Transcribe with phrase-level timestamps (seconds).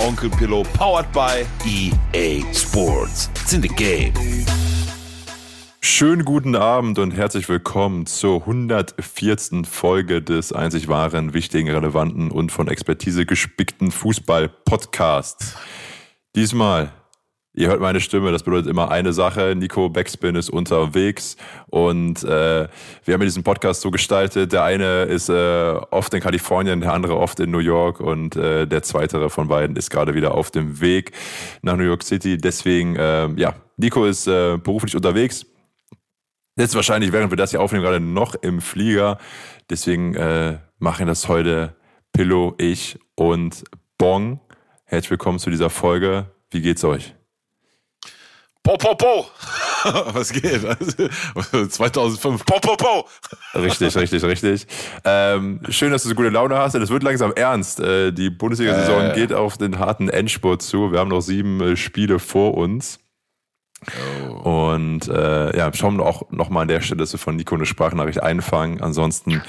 [0.00, 3.28] Onkel Pillow, powered by EA Sports.
[3.34, 4.14] It's in the game.
[5.82, 9.64] Schönen guten Abend und herzlich willkommen zur 104.
[9.64, 15.56] Folge des einzig wahren, wichtigen, relevanten und von Expertise gespickten Fußball-Podcasts.
[16.34, 16.92] Diesmal
[17.52, 19.54] Ihr hört meine Stimme, das bedeutet immer eine Sache.
[19.56, 21.36] Nico Backspin ist unterwegs
[21.66, 22.68] und äh,
[23.04, 24.52] wir haben diesen Podcast so gestaltet.
[24.52, 28.66] Der eine ist äh, oft in Kalifornien, der andere oft in New York und äh,
[28.66, 31.10] der zweite von beiden ist gerade wieder auf dem Weg
[31.62, 32.38] nach New York City.
[32.38, 35.44] Deswegen, äh, ja, Nico ist äh, beruflich unterwegs.
[36.56, 39.18] Jetzt wahrscheinlich, während wir das hier aufnehmen, gerade noch im Flieger.
[39.68, 41.74] Deswegen äh, machen das heute
[42.12, 43.64] Pillow, ich und
[43.98, 44.40] Bong.
[44.84, 46.26] Herzlich willkommen zu dieser Folge.
[46.50, 47.14] Wie geht's euch?
[48.62, 49.26] Po, po, po.
[50.12, 50.60] Was geht?
[51.72, 52.44] 2005.
[52.44, 53.08] Po, po, po.
[53.54, 54.66] Richtig, richtig, richtig.
[55.04, 56.74] Ähm, schön, dass du so gute Laune hast.
[56.74, 57.80] Es wird langsam ernst.
[57.80, 59.14] Äh, die Bundesliga-Saison äh.
[59.14, 60.92] geht auf den harten Endspurt zu.
[60.92, 62.99] Wir haben noch sieben äh, Spiele vor uns.
[64.44, 64.70] Oh.
[64.72, 67.66] Und äh, ja, schauen wir auch nochmal an der Stelle, dass wir von Nico eine
[67.66, 68.80] Sprachnachricht einfangen.
[68.80, 69.42] Ansonsten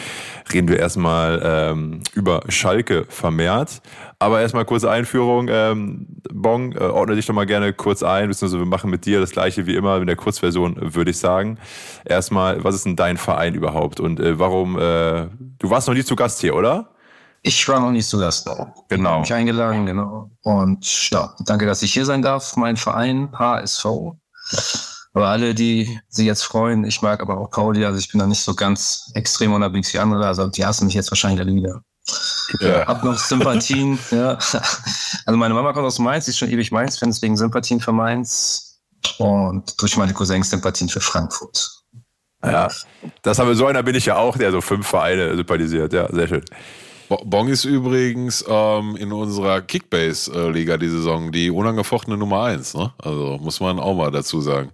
[0.54, 3.82] reden wir erstmal ähm, über Schalke vermehrt.
[4.20, 5.48] Aber erstmal kurze Einführung.
[5.50, 9.20] Ähm, Bong, äh, ordne dich doch mal gerne kurz ein, beziehungsweise wir machen mit dir
[9.20, 11.58] das gleiche wie immer in der Kurzversion, würde ich sagen.
[12.06, 15.28] Erstmal, was ist denn dein Verein überhaupt und äh, warum, äh,
[15.60, 16.92] du warst noch nie zu Gast hier, oder?
[17.44, 18.48] Ich war noch nie zu Gast.
[18.88, 19.22] Genau.
[19.22, 20.30] Mich eingeladen, genau.
[20.44, 22.56] Und ja, danke, dass ich hier sein darf.
[22.56, 23.86] Mein Verein HSV
[25.14, 28.28] aber alle, die sich jetzt freuen, ich mag aber auch Pauli, also ich bin da
[28.28, 31.84] nicht so ganz extrem unterwegs wie andere, also die hassen mich jetzt wahrscheinlich alle wieder.
[32.60, 32.86] Ja.
[32.88, 34.38] Hab noch Sympathien, ja.
[35.26, 38.80] Also meine Mama kommt aus Mainz, sie ist schon ewig Mainz-Fan, deswegen Sympathien für Mainz
[39.18, 41.70] und durch meine Cousins Sympathien für Frankfurt.
[42.44, 42.70] Ja,
[43.22, 46.12] das haben wir, so einer bin ich ja auch, der so fünf Vereine sympathisiert, ja,
[46.12, 46.46] sehr schön.
[47.26, 52.74] Bong ist übrigens ähm, in unserer Kickbase-Liga die Saison die unangefochtene Nummer eins.
[52.74, 52.94] Ne?
[52.98, 54.72] Also muss man auch mal dazu sagen.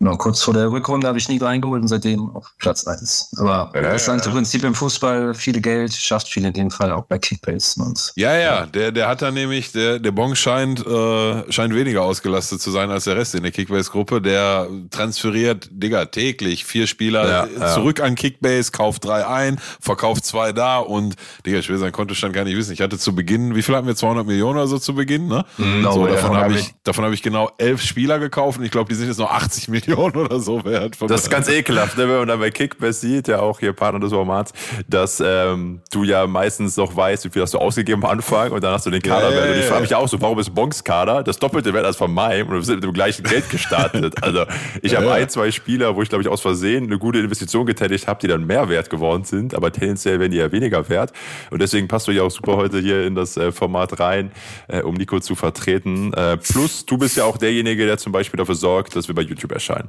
[0.00, 3.32] Genau, kurz vor der Rückrunde habe ich nie reingeholt und seitdem auf Platz 1.
[3.38, 4.30] Aber ja, das ist ja.
[4.30, 7.82] Prinzip im Fußball, viel Geld, schafft viel in dem Fall auch bei Kickbase.
[7.82, 12.02] Und, ja, ja, der, der hat da nämlich, der, der Bon scheint, äh, scheint weniger
[12.02, 14.22] ausgelastet zu sein als der Rest in der Kickbase-Gruppe.
[14.22, 20.52] Der transferiert, Digga, täglich vier Spieler ja, zurück an Kickbase, kauft drei ein, verkauft zwei
[20.52, 22.72] da und, Digga, ich will sein Kontostand gar nicht wissen.
[22.72, 23.96] Ich hatte zu Beginn, wie viel hatten wir?
[23.96, 25.44] 200 Millionen oder so zu Beginn, ne?
[25.56, 28.88] Mhm, so, davon habe ich, davon habe ich genau elf Spieler gekauft und ich glaube,
[28.90, 30.96] die sind jetzt noch 80 Millionen Millionen oder so wert.
[31.08, 32.08] Das ist ganz ekelhaft, ne?
[32.08, 34.52] wenn man dann bei Kickbase sieht, ja auch hier Partner des Formats,
[34.86, 38.62] dass ähm, du ja meistens noch weißt, wie viel hast du ausgegeben am Anfang und
[38.62, 39.30] dann hast du den Kader.
[39.30, 41.96] Yeah, und ich frage mich auch so, warum ist Bonks Kader das doppelte Wert als
[41.96, 44.14] von meinem und wir sind mit dem gleichen Geld gestartet.
[44.22, 44.44] Also
[44.82, 48.06] ich habe ein, zwei Spieler, wo ich glaube ich aus Versehen eine gute Investition getätigt
[48.06, 51.12] habe, die dann mehr wert geworden sind, aber tendenziell werden die ja weniger wert.
[51.50, 54.32] Und deswegen passt du ja auch super heute hier in das äh, Format rein,
[54.68, 56.12] äh, um Nico zu vertreten.
[56.12, 59.22] Äh, plus, du bist ja auch derjenige, der zum Beispiel dafür sorgt, dass wir bei
[59.22, 59.88] YouTube erscheinen sein.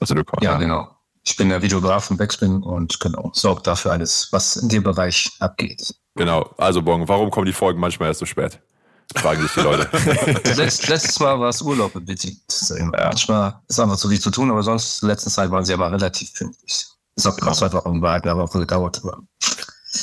[0.00, 0.88] Also du ja, genau.
[1.26, 5.30] Ich bin der Videograf von Backspin und genau, sorge dafür alles, was in dem Bereich
[5.40, 5.94] abgeht.
[6.14, 8.60] Genau, also Bong, warum kommen die Folgen manchmal erst so spät?
[9.16, 9.88] Fragen sich die Leute.
[10.56, 12.42] Letzt, letztes Mal war es Urlaub bedingt.
[12.68, 12.84] Ja.
[12.84, 16.32] Manchmal ist einfach zu viel zu tun, aber sonst, letzten Zeit waren sie aber relativ
[16.34, 16.86] pünktlich.
[17.16, 18.00] Es hat noch zwei Wochen
[18.60, 19.00] gedauert.
[19.04, 19.18] Aber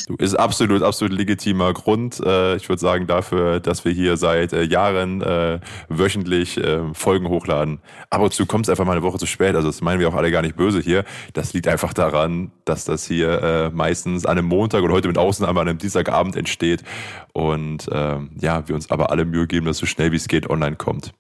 [0.08, 2.20] Du ist absolut, absolut legitimer Grund.
[2.26, 5.60] Äh, ich würde sagen dafür, dass wir hier seit äh, Jahren äh,
[5.90, 7.80] wöchentlich äh, Folgen hochladen.
[8.10, 9.56] Ab und zu kommt es einfach mal eine Woche zu spät.
[9.56, 11.04] Also das meinen wir auch alle gar nicht böse hier.
[11.34, 15.18] Das liegt einfach daran, dass das hier äh, meistens an einem Montag oder heute mit
[15.18, 16.84] Außen an einem Dienstagabend entsteht.
[17.34, 20.50] Und ähm, ja, wir uns aber alle Mühe geben, dass so schnell wie es geht
[20.50, 21.14] online kommt.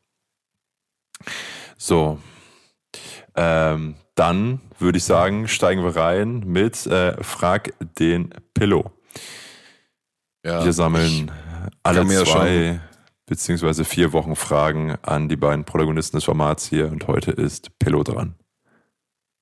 [1.77, 2.19] So.
[3.35, 8.91] Ähm, dann würde ich sagen, steigen wir rein mit äh, Frag den Pillow.
[10.45, 11.31] Ja, wir sammeln
[11.83, 12.81] alle zwei
[13.25, 18.03] beziehungsweise vier Wochen Fragen an die beiden Protagonisten des Formats hier und heute ist Pillow
[18.03, 18.35] dran.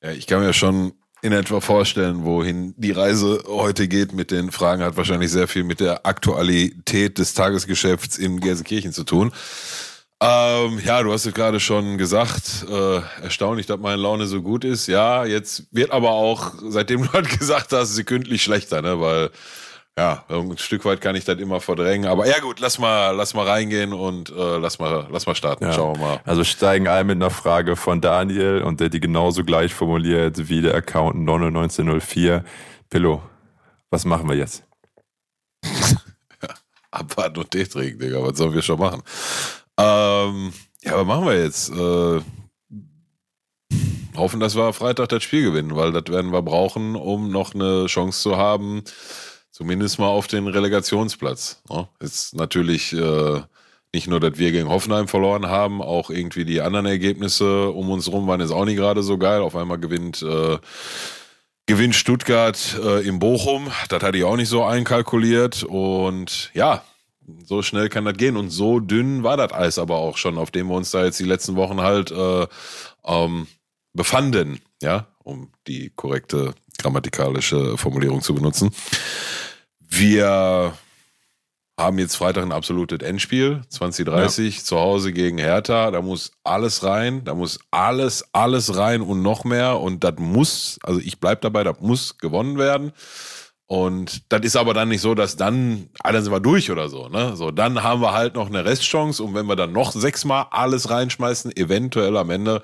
[0.03, 4.51] Ja, ich kann mir schon in etwa vorstellen, wohin die Reise heute geht mit den
[4.51, 9.31] Fragen, hat wahrscheinlich sehr viel mit der Aktualität des Tagesgeschäfts in Gelsenkirchen zu tun.
[10.21, 14.65] Ähm, ja, du hast es gerade schon gesagt, äh, erstaunlich, dass meine Laune so gut
[14.65, 14.87] ist.
[14.87, 18.99] Ja, jetzt wird aber auch, seitdem du halt gesagt hast, sekündlich schlechter, ne?
[18.99, 19.29] Weil
[19.97, 22.09] ja, ein Stück weit kann ich das immer verdrängen.
[22.09, 25.65] Aber ja gut, lass mal, lass mal reingehen und äh, lass mal, lass mal starten.
[25.65, 25.73] Ja.
[25.73, 26.21] Schauen wir mal.
[26.25, 30.61] Also steigen ein mit einer Frage von Daniel und der die genauso gleich formuliert wie
[30.61, 32.45] der Account 9904.
[32.89, 33.21] Pillow,
[33.89, 34.63] was machen wir jetzt?
[36.91, 38.23] Abwarten und Tee trinken, Digga.
[38.23, 39.03] Was sollen wir schon machen?
[39.79, 40.53] Ähm,
[40.83, 41.69] ja, was machen wir jetzt?
[41.69, 42.21] Äh,
[44.17, 47.85] hoffen, dass wir Freitag das Spiel gewinnen, weil das werden wir brauchen, um noch eine
[47.85, 48.83] Chance zu haben,
[49.51, 51.61] zumindest mal auf den Relegationsplatz.
[51.69, 51.87] Ne?
[51.99, 53.41] Ist natürlich äh,
[53.93, 58.11] nicht nur, dass wir gegen Hoffenheim verloren haben, auch irgendwie die anderen Ergebnisse um uns
[58.11, 59.41] rum waren jetzt auch nicht gerade so geil.
[59.41, 60.57] Auf einmal gewinnt äh,
[61.65, 63.71] gewinnt Stuttgart äh, im Bochum.
[63.87, 65.63] Das hatte ich auch nicht so einkalkuliert.
[65.63, 66.83] Und ja,
[67.45, 68.37] so schnell kann das gehen.
[68.37, 71.19] Und so dünn war das Eis aber auch schon, auf dem wir uns da jetzt
[71.19, 72.47] die letzten Wochen halt äh,
[73.05, 73.47] ähm,
[73.93, 74.59] befanden.
[74.81, 78.71] Ja, um die korrekte grammatikalische Formulierung zu benutzen.
[79.79, 80.73] Wir
[81.79, 84.63] haben jetzt Freitag ein absolutes Endspiel, 2030, ja.
[84.63, 85.91] zu Hause gegen Hertha.
[85.91, 89.79] Da muss alles rein, da muss alles, alles rein und noch mehr.
[89.79, 92.91] Und das muss, also ich bleibe dabei, das muss gewonnen werden.
[93.71, 96.89] Und das ist aber dann nicht so, dass dann, ah, dann sind wir durch oder
[96.89, 97.35] so, ne?
[97.35, 100.89] So, dann haben wir halt noch eine Restchance und wenn wir dann noch sechsmal alles
[100.89, 102.63] reinschmeißen, eventuell am Ende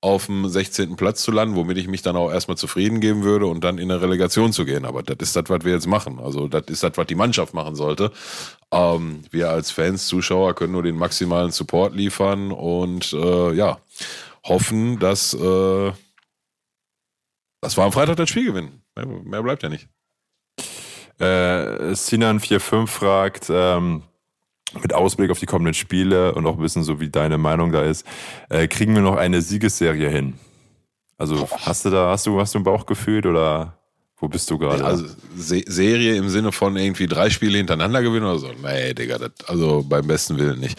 [0.00, 0.96] auf dem 16.
[0.96, 3.90] Platz zu landen, womit ich mich dann auch erstmal zufrieden geben würde und dann in
[3.90, 4.86] eine Relegation zu gehen.
[4.86, 6.18] Aber das ist das, was wir jetzt machen.
[6.20, 8.10] Also das ist das, was die Mannschaft machen sollte.
[8.72, 13.76] Ähm, wir als Fans, Zuschauer können nur den maximalen Support liefern und äh, ja,
[14.42, 15.92] hoffen, dass, äh,
[17.60, 18.80] dass wir am Freitag das Spiel gewinnen.
[18.94, 19.86] Mehr, mehr bleibt ja nicht.
[21.18, 24.02] Äh, Sinan45 fragt, ähm,
[24.82, 27.82] mit Ausblick auf die kommenden Spiele und auch ein bisschen so, wie deine Meinung da
[27.82, 28.06] ist,
[28.50, 30.34] äh, kriegen wir noch eine Siegesserie hin?
[31.18, 33.78] Also hast du da, hast du, hast du ein Bauchgefühl oder
[34.18, 34.84] wo bist du gerade?
[34.84, 38.50] Also Se Serie im Sinne von irgendwie drei Spiele hintereinander gewinnen oder so?
[38.62, 40.78] Nee, Digga, das, also beim besten Willen nicht.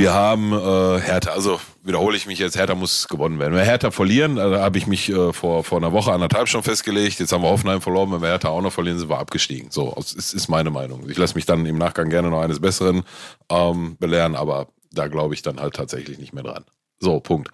[0.00, 3.52] Wir haben äh, Hertha, also wiederhole ich mich jetzt, Hertha muss gewonnen werden.
[3.52, 6.48] Wenn wir Hertha verlieren, da also habe ich mich äh, vor, vor einer Woche, anderthalb
[6.48, 9.18] schon festgelegt, jetzt haben wir Hoffenheim verloren, wenn wir Hertha auch noch verlieren, sind wir
[9.18, 9.70] abgestiegen.
[9.70, 11.06] So, das ist, ist meine Meinung.
[11.10, 13.02] Ich lasse mich dann im Nachgang gerne noch eines Besseren
[13.50, 16.64] ähm, belehren, aber da glaube ich dann halt tatsächlich nicht mehr dran.
[16.98, 17.50] So, Punkt.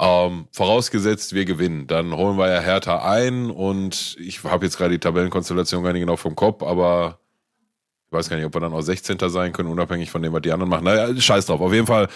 [0.00, 4.90] Ähm, vorausgesetzt, wir gewinnen, dann holen wir ja Hertha ein und ich habe jetzt gerade
[4.90, 7.20] die Tabellenkonstellation gar nicht genau vom Kopf, aber
[8.14, 9.18] weiß gar nicht, ob wir dann auch 16.
[9.28, 10.84] sein können, unabhängig von dem, was die anderen machen.
[10.84, 11.60] Naja, scheiß drauf.
[11.60, 12.08] Auf jeden Fall,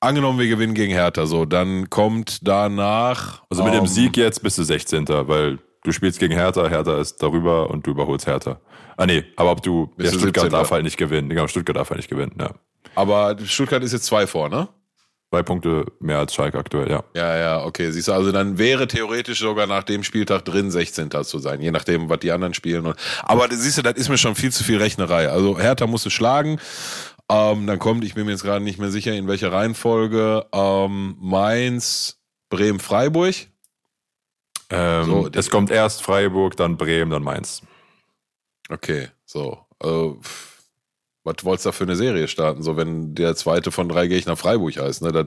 [0.00, 1.26] angenommen, wir gewinnen gegen Hertha.
[1.26, 3.42] So, dann kommt danach.
[3.50, 5.08] Also mit um, dem ähm, Sieg jetzt bist du 16.
[5.08, 8.60] weil du spielst gegen Hertha, Hertha ist darüber und du überholst Hertha.
[8.96, 10.50] Ah nee, aber ob du, ja, Stuttgart 17.
[10.50, 11.28] darf halt nicht gewinnen.
[11.28, 12.50] Genau, Stuttgart darf halt nicht gewinnen, ja.
[12.94, 14.68] Aber Stuttgart ist jetzt zwei vor, ne?
[15.30, 17.04] Zwei Punkte mehr als Schalke aktuell, ja.
[17.14, 17.90] Ja, ja, okay.
[17.90, 21.10] Siehst du, also dann wäre theoretisch sogar nach dem Spieltag drin 16.
[21.24, 22.94] zu sein, je nachdem, was die anderen spielen.
[23.24, 25.28] Aber siehst du, das ist mir schon viel zu viel Rechnerei.
[25.28, 26.58] Also Hertha musste schlagen.
[27.30, 31.16] Ähm, dann kommt, ich bin mir jetzt gerade nicht mehr sicher, in welcher Reihenfolge, ähm,
[31.20, 33.34] Mainz, Bremen, Freiburg.
[34.70, 37.60] Ähm, so, es kommt erst Freiburg, dann Bremen, dann Mainz.
[38.70, 39.58] Okay, so.
[39.78, 40.20] Also,
[41.24, 44.36] was wolltest du da für eine Serie starten, so wenn der zweite von drei Gegner
[44.36, 45.12] Freiburg heißt, ne?
[45.12, 45.26] Das,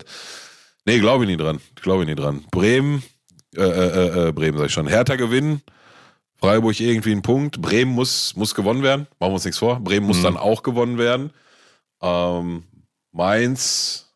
[0.85, 1.59] nee, glaube ich nicht dran.
[1.75, 2.45] Glaube ich nicht dran.
[2.51, 3.03] Bremen,
[3.55, 4.87] äh, äh, äh, Bremen sag ich schon.
[4.87, 5.61] Hertha gewinnen,
[6.37, 7.61] Freiburg irgendwie einen Punkt.
[7.61, 9.07] Bremen muss, muss gewonnen werden.
[9.19, 9.79] Machen wir uns nichts vor.
[9.79, 10.23] Bremen muss mhm.
[10.23, 11.31] dann auch gewonnen werden.
[12.01, 12.63] Ähm,
[13.11, 14.11] Mainz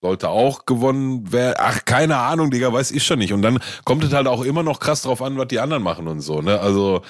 [0.00, 1.56] sollte auch gewonnen werden.
[1.58, 3.32] Ach, keine Ahnung, Digga, weiß ich schon nicht.
[3.32, 6.08] Und dann kommt es halt auch immer noch krass drauf an, was die anderen machen
[6.08, 6.60] und so, ne?
[6.60, 7.02] Also,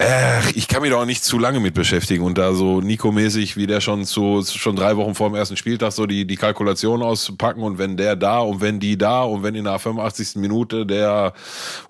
[0.00, 3.58] äh, ich kann mich da auch nicht zu lange mit beschäftigen und da so Nico-mäßig,
[3.58, 7.02] wie der schon zu, schon drei Wochen vor dem ersten Spieltag so die, die Kalkulation
[7.02, 10.36] auspacken und wenn der da und wenn die da und wenn in der 85.
[10.36, 11.34] Minute der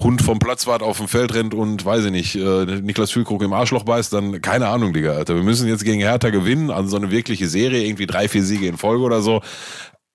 [0.00, 3.52] Hund vom Platzwart auf dem Feld rennt und weiß ich nicht, äh, Niklas Füllkrug im
[3.52, 5.36] Arschloch beißt, dann keine Ahnung, Digga, Alter.
[5.36, 8.66] Wir müssen jetzt gegen Hertha gewinnen, also so eine wirkliche Serie, irgendwie drei, vier Siege
[8.66, 9.40] in Folge oder so.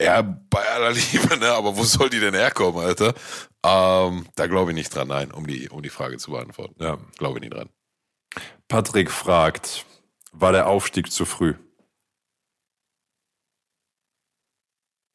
[0.01, 1.47] Ja, bei aller Liebe, ne?
[1.51, 3.13] Aber wo soll die denn herkommen, Alter?
[3.65, 6.75] Ähm, da glaube ich nicht dran, nein, um die, um die Frage zu beantworten.
[6.83, 7.69] Ja, glaube ich nicht dran.
[8.67, 9.85] Patrick fragt,
[10.31, 11.55] war der Aufstieg zu früh?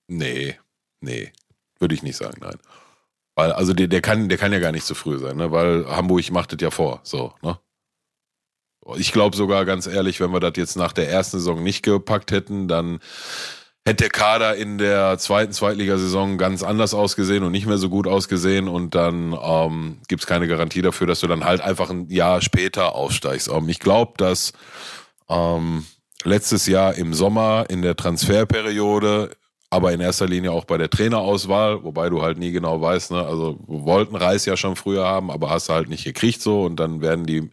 [0.08, 0.58] Nee,
[1.00, 1.32] nee,
[1.78, 2.58] würde ich nicht sagen, nein.
[3.36, 5.52] Weil, also der, der, kann, der kann ja gar nicht zu früh sein, ne?
[5.52, 7.58] Weil Hamburg macht das ja vor, so, ne?
[8.96, 12.32] Ich glaube sogar ganz ehrlich, wenn wir das jetzt nach der ersten Saison nicht gepackt
[12.32, 13.00] hätten, dann
[13.86, 18.06] hätte der Kader in der zweiten Zweitligasaison ganz anders ausgesehen und nicht mehr so gut
[18.06, 22.08] ausgesehen und dann ähm, gibt es keine Garantie dafür, dass du dann halt einfach ein
[22.10, 23.48] Jahr später aufsteigst.
[23.48, 24.52] Ähm, ich glaube, dass
[25.28, 25.86] ähm,
[26.24, 29.30] letztes Jahr im Sommer in der Transferperiode
[29.72, 33.24] aber in erster Linie auch bei der Trainerauswahl, wobei du halt nie genau weißt, ne,
[33.24, 36.76] also wollten Reis ja schon früher haben, aber hast du halt nicht gekriegt so und
[36.80, 37.50] dann werden die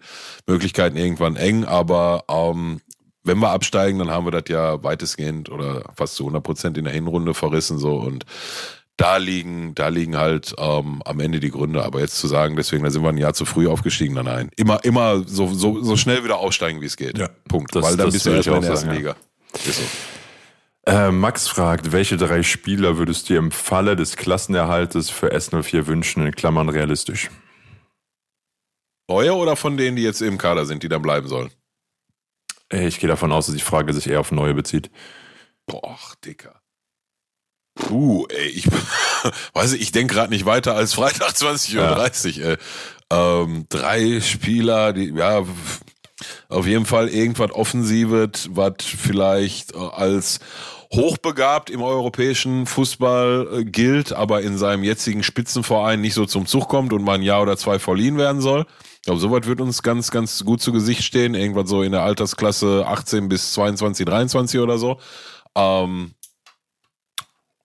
[0.48, 2.82] Möglichkeiten irgendwann eng, aber ähm,
[3.28, 6.86] wenn wir absteigen, dann haben wir das ja weitestgehend oder fast zu 100 Prozent in
[6.86, 8.26] der Hinrunde verrissen so und
[8.98, 11.84] da liegen, da liegen halt ähm, am Ende die Gründe.
[11.84, 14.50] Aber jetzt zu sagen, deswegen, da sind wir ein Jahr zu früh aufgestiegen, dann nein.
[14.58, 17.18] Immer, immer so, so, so schnell wieder aussteigen, wie es geht.
[17.18, 17.76] Ja, Punkt.
[17.76, 19.16] Das, Weil dann bist du erstmal in der ersten Liga.
[19.54, 19.84] Ist so.
[20.92, 25.86] Äh, Max fragt, welche drei Spieler würdest du dir im Falle des Klassenerhaltes für S04
[25.86, 27.30] wünschen, in Klammern realistisch?
[29.10, 31.52] Euer oder von denen, die jetzt im Kader sind, die dann bleiben sollen?
[32.72, 34.90] Äh, ich gehe davon aus, dass die Frage sich eher auf neue bezieht.
[35.66, 36.62] Boah, Dicker.
[37.76, 38.68] Puh, ey, ich
[39.54, 42.58] weiß ich, ich denke gerade nicht weiter als Freitag 20.30 Uhr, ja.
[43.10, 45.44] Ähm, drei Spieler, die, ja,
[46.50, 50.40] auf jeden Fall irgendwas Offensives, was vielleicht äh, als
[50.94, 56.68] hochbegabt im europäischen Fußball äh, gilt, aber in seinem jetzigen Spitzenverein nicht so zum Zug
[56.70, 58.66] kommt und mal ein Jahr oder zwei verliehen werden soll.
[59.08, 61.34] Glaube, sowas wird uns ganz, ganz gut zu Gesicht stehen.
[61.34, 65.00] Irgendwann so in der Altersklasse 18 bis 22, 23 oder so.
[65.56, 66.12] Ähm,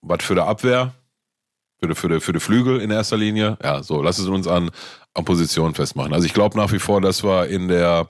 [0.03, 0.95] was für die Abwehr?
[1.81, 3.59] Für die, für, die, für die Flügel in erster Linie?
[3.61, 4.71] Ja, so, lass es uns an,
[5.15, 6.13] an Position festmachen.
[6.13, 8.09] Also ich glaube nach wie vor, dass wir in der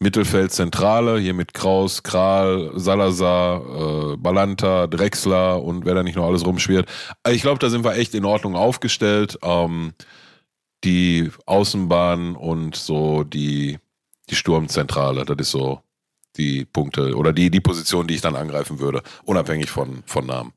[0.00, 6.44] Mittelfeldzentrale, hier mit Kraus, Kral, Salazar, äh, Balanta, Drexler und wer da nicht noch alles
[6.44, 6.88] rumschwirrt.
[7.28, 9.38] Ich glaube, da sind wir echt in Ordnung aufgestellt.
[9.42, 9.92] Ähm,
[10.86, 13.78] die Außenbahn und so die,
[14.30, 15.80] die Sturmzentrale, das ist so
[16.36, 20.52] die Punkte oder die, die Position, die ich dann angreifen würde, unabhängig von, von Namen.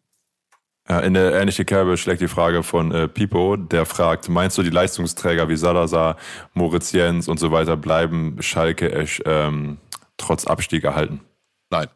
[0.88, 4.64] Ja, in der ähnliche Kerbe schlägt die Frage von äh, Pipo, der fragt, meinst du,
[4.64, 6.16] die Leistungsträger wie Salazar,
[6.54, 9.78] Moritz Jens und so weiter bleiben Schalke ähm,
[10.18, 11.22] trotz Abstieg erhalten?
[11.70, 11.88] Nein.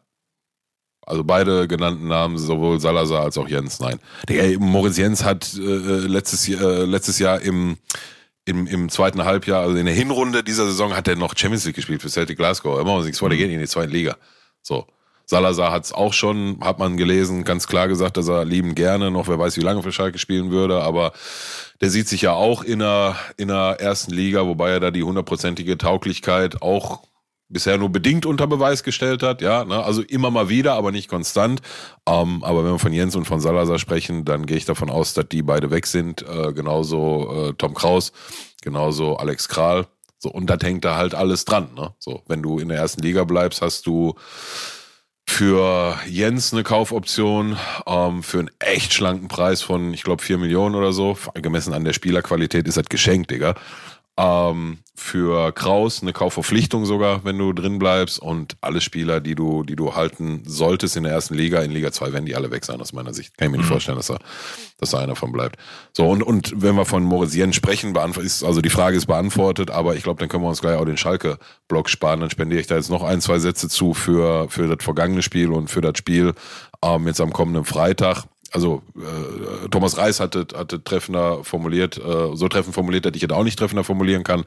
[1.06, 3.98] Also beide genannten Namen, sowohl Salazar als auch Jens, nein.
[4.28, 7.76] Der, Moritz Jens hat äh, letztes, äh, letztes Jahr im,
[8.44, 11.76] im, im zweiten Halbjahr, also in der Hinrunde dieser Saison, hat er noch Champions League
[11.76, 12.78] gespielt für Celtic Glasgow.
[12.78, 14.16] Immer uns nichts vor, der geht in die zweite Liga.
[14.62, 14.86] So.
[15.26, 19.10] Salazar hat es auch schon, hat man gelesen, ganz klar gesagt, dass er lieben gerne
[19.10, 21.12] noch, wer weiß, wie lange für Schalke spielen würde, aber
[21.80, 25.02] der sieht sich ja auch in der, in der ersten Liga, wobei er da die
[25.02, 27.04] hundertprozentige Tauglichkeit auch
[27.48, 29.82] bisher nur bedingt unter Beweis gestellt hat, ja, ne?
[29.82, 31.60] also immer mal wieder, aber nicht konstant.
[32.08, 35.14] Ähm, aber wenn wir von Jens und von Salazar sprechen, dann gehe ich davon aus,
[35.14, 36.22] dass die beide weg sind.
[36.22, 38.12] Äh, genauso äh, Tom Kraus,
[38.62, 39.86] genauso Alex Kral.
[40.18, 41.68] So, und das hängt da halt alles dran.
[41.76, 41.94] Ne?
[41.98, 44.14] So, wenn du in der ersten Liga bleibst, hast du
[45.26, 50.74] für Jens eine Kaufoption ähm, für einen echt schlanken Preis von, ich glaube, 4 Millionen
[50.74, 51.16] oder so.
[51.34, 53.54] Gemessen an der Spielerqualität ist das geschenkt, Digga.
[54.16, 59.64] Ähm, für Kraus eine Kaufverpflichtung sogar, wenn du drin bleibst und alle Spieler, die du,
[59.64, 62.64] die du halten solltest in der ersten Liga, in Liga 2 werden die alle weg
[62.64, 63.36] sein aus meiner Sicht.
[63.36, 63.72] Kann ich mir nicht mhm.
[63.72, 64.18] vorstellen, dass da,
[64.78, 65.56] dass da einer von bleibt.
[65.92, 69.96] So, und, und wenn wir von Morisieren sprechen, ist, also die Frage ist beantwortet, aber
[69.96, 72.20] ich glaube, dann können wir uns gleich auch den Schalke-Block sparen.
[72.20, 75.50] Dann spendiere ich da jetzt noch ein, zwei Sätze zu für, für das vergangene Spiel
[75.50, 76.34] und für das Spiel
[76.84, 82.46] ähm, jetzt am kommenden Freitag also äh, Thomas Reis hatte, hatte treffender formuliert, äh, so
[82.46, 84.44] treffend formuliert, dass ich jetzt auch nicht treffender formulieren kann.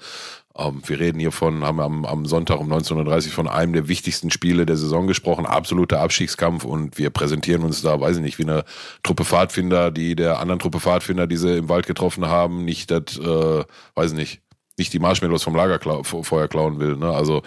[0.58, 3.90] Ähm, wir reden hier von, haben am, am Sonntag um 19.30 Uhr von einem der
[3.90, 8.40] wichtigsten Spiele der Saison gesprochen, absoluter Abstiegskampf und wir präsentieren uns da, weiß ich nicht,
[8.40, 8.64] wie eine
[9.04, 13.18] Truppe Pfadfinder, die der anderen Truppe Pfadfinder, die sie im Wald getroffen haben, nicht das,
[13.18, 14.42] äh, weiß ich nicht,
[14.78, 16.96] nicht die Marshmallows vom Lager klau vorher klauen will.
[16.96, 17.12] Ne?
[17.12, 17.42] Also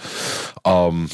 [0.67, 1.09] ähm,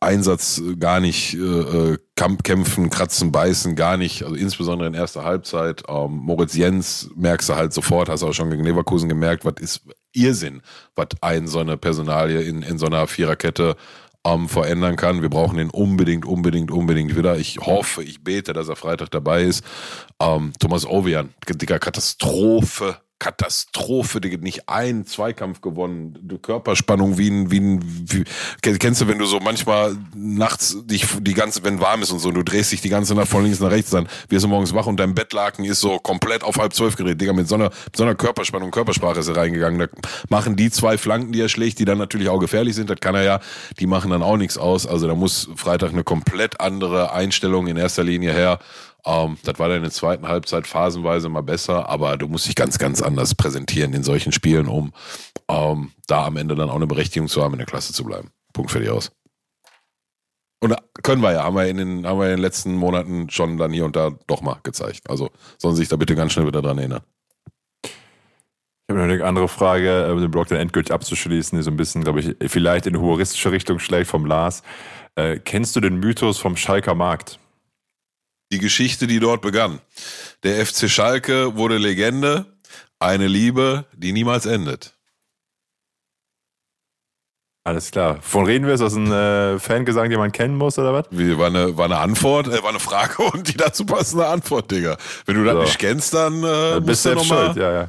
[0.00, 5.82] Einsatz gar nicht, äh, Kampf, kämpfen, kratzen, beißen, gar nicht, also insbesondere in erster Halbzeit.
[5.88, 9.80] Ähm, Moritz Jens merkst du halt sofort, hast auch schon gegen Leverkusen gemerkt, was ist
[10.12, 10.62] Irrsinn,
[10.94, 13.76] was ein so eine Personalie in, in so einer Viererkette
[14.24, 15.22] ähm, verändern kann.
[15.22, 17.38] Wir brauchen den unbedingt, unbedingt, unbedingt wieder.
[17.38, 19.64] Ich hoffe, ich bete, dass er Freitag dabei ist.
[20.20, 27.52] Ähm, Thomas Ovian, dicker Katastrophe Katastrophe, die nicht ein Zweikampf gewonnen, die Körperspannung wie ein,
[27.52, 28.24] wie ein, wie,
[28.60, 32.30] kennst du, wenn du so manchmal nachts dich die ganze, wenn warm ist und so,
[32.30, 34.74] und du drehst dich die ganze Nacht von links nach rechts, dann wirst du morgens
[34.74, 37.70] wach und dein Bettlaken ist so komplett auf halb zwölf gedreht, Digga, mit so einer,
[37.84, 39.86] mit so einer Körperspannung, Körpersprache ist er reingegangen, da
[40.28, 43.14] machen die zwei Flanken, die er schlägt, die dann natürlich auch gefährlich sind, das kann
[43.14, 43.40] er ja,
[43.78, 47.76] die machen dann auch nichts aus, also da muss Freitag eine komplett andere Einstellung in
[47.76, 48.58] erster Linie her,
[49.04, 52.54] ähm, das war dann in der zweiten Halbzeit phasenweise mal besser, aber du musst dich
[52.54, 54.92] ganz, ganz anders präsentieren in solchen Spielen, um
[55.48, 58.30] ähm, da am Ende dann auch eine Berechtigung zu haben, in der Klasse zu bleiben.
[58.52, 59.10] Punkt für dich aus.
[60.60, 63.56] Und können wir ja, haben wir in den, haben wir in den letzten Monaten schon
[63.56, 65.10] dann hier und da doch mal gezeigt.
[65.10, 67.02] Also sollen Sie sich da bitte ganz schnell wieder dran erinnern.
[67.84, 67.90] Ich
[68.88, 72.04] habe noch eine andere Frage, um den Blog dann endgültig abzuschließen, die so ein bisschen,
[72.04, 74.62] glaube ich, vielleicht in humoristische Richtung schlägt vom Lars.
[75.16, 77.40] Äh, kennst du den Mythos vom Schalker Markt?
[78.52, 79.80] Die Geschichte, die dort begann.
[80.44, 82.46] Der FC Schalke wurde Legende,
[82.98, 84.94] eine Liebe, die niemals endet.
[87.64, 88.18] Alles klar.
[88.22, 88.74] Von reden wir?
[88.74, 91.04] Ist das ein äh, Fangesang, den man kennen muss, oder was?
[91.10, 94.70] Wie, war, eine, war eine Antwort, äh, war eine Frage und die dazu passende Antwort,
[94.70, 94.96] Digga.
[95.26, 95.62] Wenn du das so.
[95.62, 97.56] nicht kennst, dann, äh, bist du nochmal.
[97.56, 97.88] Ja, ja.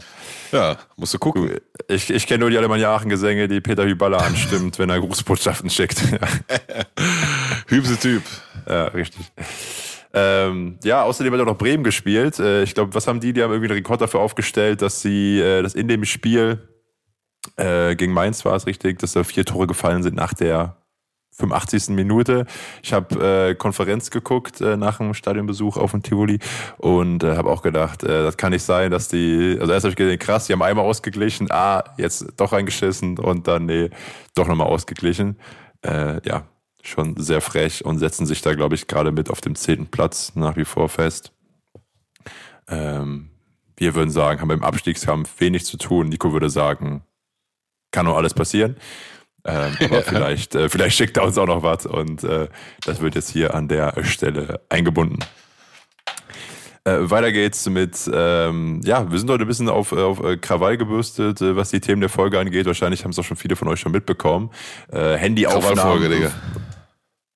[0.51, 1.47] Ja, musst du gucken.
[1.47, 5.71] Du, ich, ich kenne nur die Alemannia Aachen-Gesänge, die Peter Hüballer anstimmt, wenn er Grußbotschaften
[5.71, 5.99] schickt.
[7.67, 8.21] Hübse Typ.
[8.67, 9.31] Ja, richtig.
[10.13, 12.39] Ähm, ja, außerdem hat er noch Bremen gespielt.
[12.39, 13.33] Äh, ich glaube, was haben die?
[13.33, 16.67] Die haben irgendwie einen Rekord dafür aufgestellt, dass sie äh, das in dem Spiel
[17.57, 20.77] äh, gegen Mainz war es richtig, dass da vier Tore gefallen sind nach der
[21.35, 21.89] 85.
[21.89, 22.45] Minute.
[22.83, 26.39] Ich habe äh, Konferenz geguckt äh, nach dem Stadionbesuch auf dem Tivoli
[26.77, 29.91] und äh, habe auch gedacht, äh, das kann nicht sein, dass die, also erst habe
[29.91, 33.89] ich gesehen, krass, die haben einmal ausgeglichen, ah, jetzt doch reingeschissen und dann, nee,
[34.35, 35.39] doch nochmal ausgeglichen.
[35.81, 36.43] Äh, ja,
[36.83, 40.33] schon sehr frech und setzen sich da, glaube ich, gerade mit auf dem zehnten Platz
[40.35, 41.31] nach wie vor fest.
[42.67, 43.29] Ähm,
[43.77, 46.09] wir würden sagen, haben im Abstiegskampf wenig zu tun.
[46.09, 47.03] Nico würde sagen,
[47.91, 48.77] kann noch alles passieren.
[49.45, 52.47] Ähm, aber vielleicht, äh, vielleicht schickt er uns auch noch was und äh,
[52.85, 55.19] das wird jetzt hier an der Stelle eingebunden.
[56.85, 60.77] Äh, weiter geht's mit, ähm, ja, wir sind heute ein bisschen auf, auf äh, Krawall
[60.77, 62.65] gebürstet, äh, was die Themen der Folge angeht.
[62.65, 64.49] Wahrscheinlich haben es auch schon viele von euch schon mitbekommen.
[64.91, 66.09] Äh, Handyaufnahmen.
[66.09, 66.31] Digga.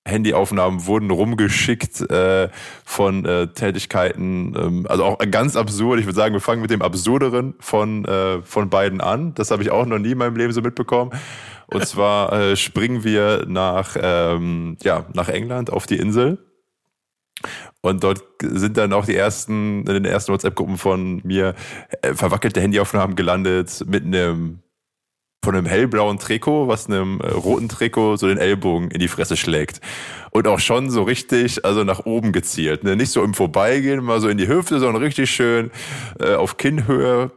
[0.08, 2.50] Handyaufnahmen wurden rumgeschickt äh,
[2.86, 6.00] von äh, Tätigkeiten, ähm, also auch ganz absurd.
[6.00, 9.34] Ich würde sagen, wir fangen mit dem absurderen von, äh, von beiden an.
[9.36, 11.12] Das habe ich auch noch nie in meinem Leben so mitbekommen.
[11.68, 16.40] Und zwar äh, springen wir nach, ähm, ja, nach England auf die Insel.
[17.82, 21.54] Und dort sind dann auch die ersten, in den ersten WhatsApp-Gruppen von mir
[22.02, 24.60] äh, verwackelte Handyaufnahmen gelandet mit einem
[25.44, 29.38] von einem hellblauen Trikot, was einem äh, roten Trikot so den Ellbogen in die Fresse
[29.38, 29.82] schlägt.
[30.32, 32.84] Und auch schon so richtig, also nach oben gezielt.
[32.84, 32.96] Ne?
[32.96, 35.72] Nicht so im Vorbeigehen, mal so in die Hüfte, sondern richtig schön
[36.20, 37.32] äh, auf Kinnhöhe.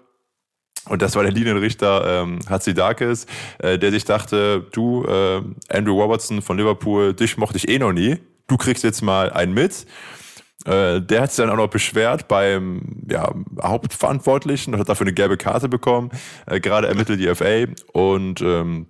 [0.88, 3.26] Und das war der Linienrichter ähm, Hatzidakis,
[3.58, 7.92] äh, der sich dachte, du, äh, Andrew Robertson von Liverpool, dich mochte ich eh noch
[7.92, 8.18] nie.
[8.48, 9.86] Du kriegst jetzt mal einen mit.
[10.66, 15.14] Äh, der hat sich dann auch noch beschwert beim ja, Hauptverantwortlichen und hat dafür eine
[15.14, 16.10] gelbe Karte bekommen.
[16.46, 18.86] Äh, gerade ermittelt die FA und ähm,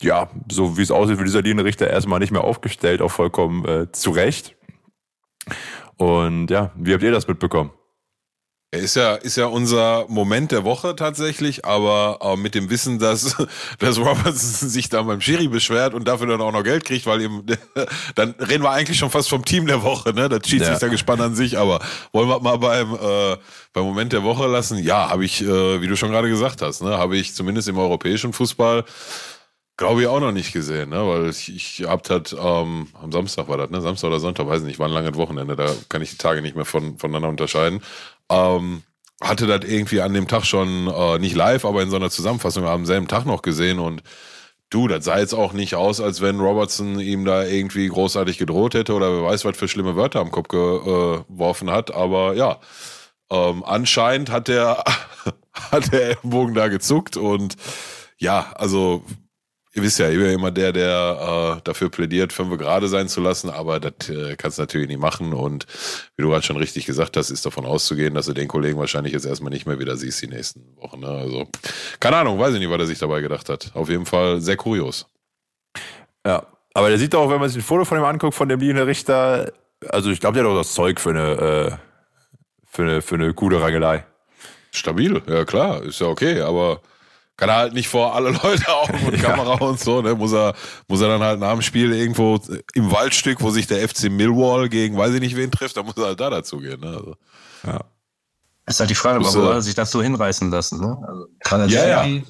[0.00, 3.92] ja, so wie es aussieht, wird dieser Linienrichter erstmal nicht mehr aufgestellt, auch vollkommen äh,
[3.92, 4.56] zu Recht.
[5.96, 7.70] Und ja, wie habt ihr das mitbekommen?
[8.74, 13.36] Ist ja, ist ja unser Moment der Woche tatsächlich, aber äh, mit dem Wissen, dass,
[13.78, 17.22] dass Robertson sich da beim Schiri beschwert und dafür dann auch noch Geld kriegt, weil
[17.22, 17.44] ihm,
[18.14, 20.28] dann reden wir eigentlich schon fast vom Team der Woche, ne?
[20.28, 20.92] Das Schiedsrichter ja.
[20.92, 21.80] gespannt an sich, aber
[22.12, 23.36] wollen wir mal beim, äh,
[23.72, 24.78] beim Moment der Woche lassen?
[24.78, 27.78] Ja, habe ich, äh, wie du schon gerade gesagt hast, ne, habe ich zumindest im
[27.78, 28.84] europäischen Fußball
[29.76, 31.04] Glaube ich auch noch nicht gesehen, ne?
[31.04, 33.80] weil ich, ich hab halt, ähm, am Samstag war das, ne?
[33.80, 36.54] Samstag oder Sonntag, weiß nicht, war ein langes Wochenende, da kann ich die Tage nicht
[36.54, 37.82] mehr von, voneinander unterscheiden.
[38.30, 38.82] Ähm,
[39.20, 42.66] hatte das irgendwie an dem Tag schon äh, nicht live, aber in so einer Zusammenfassung
[42.66, 44.02] am selben Tag noch gesehen und
[44.70, 48.74] du, das sah jetzt auch nicht aus, als wenn Robertson ihm da irgendwie großartig gedroht
[48.74, 52.58] hätte oder wer weiß, was für schlimme Wörter am Kopf geworfen hat, aber ja,
[53.30, 54.84] ähm, anscheinend hat der,
[55.52, 57.56] hat der Ellenbogen da gezuckt und
[58.18, 59.04] ja, also
[59.76, 63.08] Ihr wisst ja, ich bin ja immer der, der äh, dafür plädiert, fünf gerade sein
[63.08, 65.32] zu lassen, aber das äh, kannst du natürlich nicht machen.
[65.32, 65.66] Und
[66.16, 69.12] wie du gerade schon richtig gesagt hast, ist davon auszugehen, dass du den Kollegen wahrscheinlich
[69.12, 71.00] jetzt erstmal nicht mehr wieder siehst die nächsten Wochen.
[71.00, 71.08] Ne?
[71.08, 71.48] Also,
[71.98, 73.72] keine Ahnung, weiß ich nicht, was er sich dabei gedacht hat.
[73.74, 75.06] Auf jeden Fall sehr kurios.
[76.24, 78.60] Ja, aber der sieht doch, wenn man sich ein Foto von ihm anguckt, von dem
[78.60, 79.52] Liebenden Richter,
[79.88, 81.76] also ich glaube, der hat doch das Zeug für eine, äh,
[82.64, 84.04] für eine, für eine gute Rangelei.
[84.70, 86.80] Stabil, ja klar, ist ja okay, aber
[87.36, 89.60] kann er halt nicht vor alle Leute auf und Kamera ja.
[89.60, 90.14] und so, ne?
[90.14, 90.54] Muss er,
[90.88, 92.40] muss er dann halt nach dem Spiel irgendwo
[92.74, 95.96] im Waldstück, wo sich der FC Millwall gegen weiß ich nicht wen trifft, da muss
[95.96, 96.88] er halt da dazu gehen, ne?
[96.88, 97.16] Also,
[97.66, 97.80] ja.
[98.66, 100.96] Ist halt die Frage, warum er sich das so hinreißen lassen, ne?
[101.06, 102.22] Also kann er ja, ja.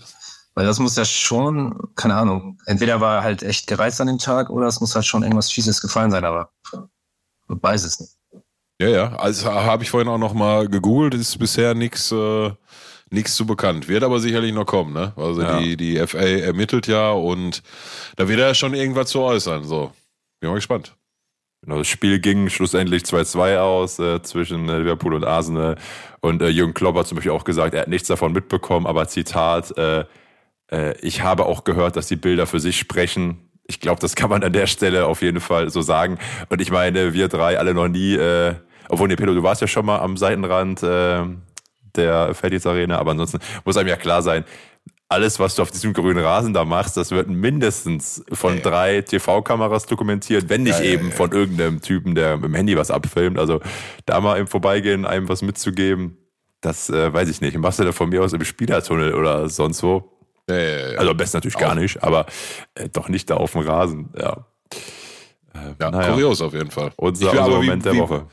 [0.55, 4.19] Weil das muss ja schon, keine Ahnung, entweder war er halt echt gereizt an dem
[4.19, 6.51] Tag oder es muss halt schon irgendwas Fieses gefallen sein, aber
[7.49, 8.13] weiß es nicht.
[8.81, 12.53] Ja, ja, also habe ich vorhin auch noch mal gegoogelt, ist bisher nichts äh,
[13.15, 13.89] nichts zu bekannt.
[13.89, 15.13] Wird aber sicherlich noch kommen, ne?
[15.17, 15.59] Also ja.
[15.59, 17.63] die, die FA ermittelt ja und
[18.17, 19.65] da wird er schon irgendwas zu äußern.
[19.65, 19.93] So,
[20.41, 20.95] bin mal gespannt.
[21.63, 25.77] Genau, das Spiel ging schlussendlich 2-2 aus äh, zwischen äh, Liverpool und Arsenal.
[26.21, 29.09] Und äh, Jürgen Klopp hat zum Beispiel auch gesagt, er hat nichts davon mitbekommen, aber
[29.09, 30.05] Zitat, äh,
[30.71, 33.49] äh, ich habe auch gehört, dass die Bilder für sich sprechen.
[33.67, 36.19] Ich glaube, das kann man an der Stelle auf jeden Fall so sagen.
[36.51, 38.55] Und ich meine, wir drei alle noch nie, äh,
[38.91, 41.23] obwohl, ne, Pedro, du warst ja schon mal am Seitenrand äh,
[41.97, 44.45] der Felddienst Arena, aber ansonsten muss einem ja klar sein,
[45.09, 49.01] alles, was du auf diesem grünen Rasen da machst, das wird mindestens von ja, drei
[49.03, 53.39] TV-Kameras dokumentiert, wenn nicht ja, eben von irgendeinem Typen, der mit dem Handy was abfilmt.
[53.39, 53.61] Also
[54.07, 56.17] da mal im Vorbeigehen einem was mitzugeben,
[56.61, 57.57] das äh, weiß ich nicht.
[57.59, 60.11] Machst du da von mir aus im Spielertunnel oder sonst wo?
[60.47, 62.27] Also am besten natürlich gar nicht, aber
[62.75, 64.11] äh, doch nicht da auf dem Rasen.
[64.19, 64.47] Ja.
[65.55, 66.13] Äh, ja, naja.
[66.13, 66.93] kurios auf jeden Fall.
[66.97, 68.27] Unser, unser Moment wie, der Woche.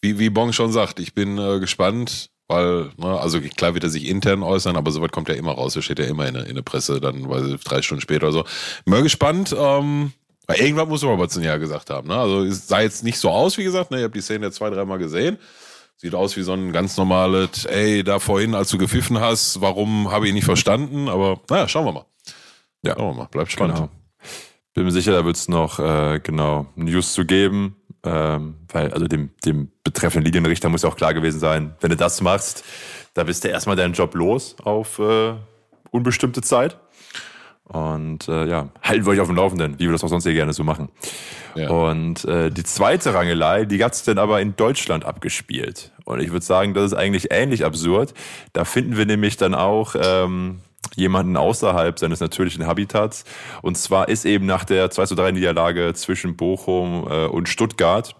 [0.00, 3.90] Wie, wie Bong schon sagt, ich bin äh, gespannt, weil, ne, also klar wird er
[3.90, 5.76] sich intern äußern, aber soweit kommt er immer raus.
[5.76, 8.32] Er steht ja immer in, in der Presse, dann weiß ich, drei Stunden später oder
[8.32, 8.44] so.
[8.86, 10.12] Mal gespannt, ähm,
[10.46, 12.08] weil irgendwann muss Robertson ja gesagt haben.
[12.08, 12.16] Ne?
[12.16, 13.90] Also es sah jetzt nicht so aus, wie gesagt.
[13.90, 13.98] Ne?
[13.98, 15.38] Ich habe die Szene ja zwei, dreimal gesehen.
[15.96, 20.10] Sieht aus wie so ein ganz normales, ey, da vorhin, als du gepfiffen hast, warum
[20.10, 21.08] habe ich nicht verstanden?
[21.08, 22.06] Aber naja, schauen wir mal.
[22.82, 23.28] Ja, schauen wir mal.
[23.30, 23.76] Bleibt spannend.
[23.76, 23.90] Genau.
[24.78, 29.06] Bin mir sicher, da wird es noch äh, genau News zu geben ähm, weil also
[29.06, 32.64] dem, dem betreffenden Linienrichter muss ja auch klar gewesen sein, wenn du das machst,
[33.14, 35.34] da bist du erstmal deinen Job los auf äh,
[35.90, 36.78] unbestimmte Zeit.
[37.64, 40.32] Und äh, ja, halten wir euch auf dem Laufenden, wie wir das auch sonst hier
[40.32, 40.88] gerne so machen.
[41.54, 41.68] Ja.
[41.68, 45.92] Und äh, die zweite Rangelei, die hat's dann aber in Deutschland abgespielt.
[46.06, 48.14] Und ich würde sagen, das ist eigentlich ähnlich absurd.
[48.54, 50.60] Da finden wir nämlich dann auch ähm,
[50.96, 53.24] jemanden außerhalb seines natürlichen Habitats.
[53.62, 58.16] Und zwar ist eben nach der 2 zu 3 Niederlage zwischen Bochum äh, und Stuttgart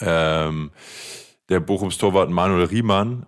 [0.00, 0.70] ähm,
[1.48, 3.26] der Bochums Torwart Manuel Riemann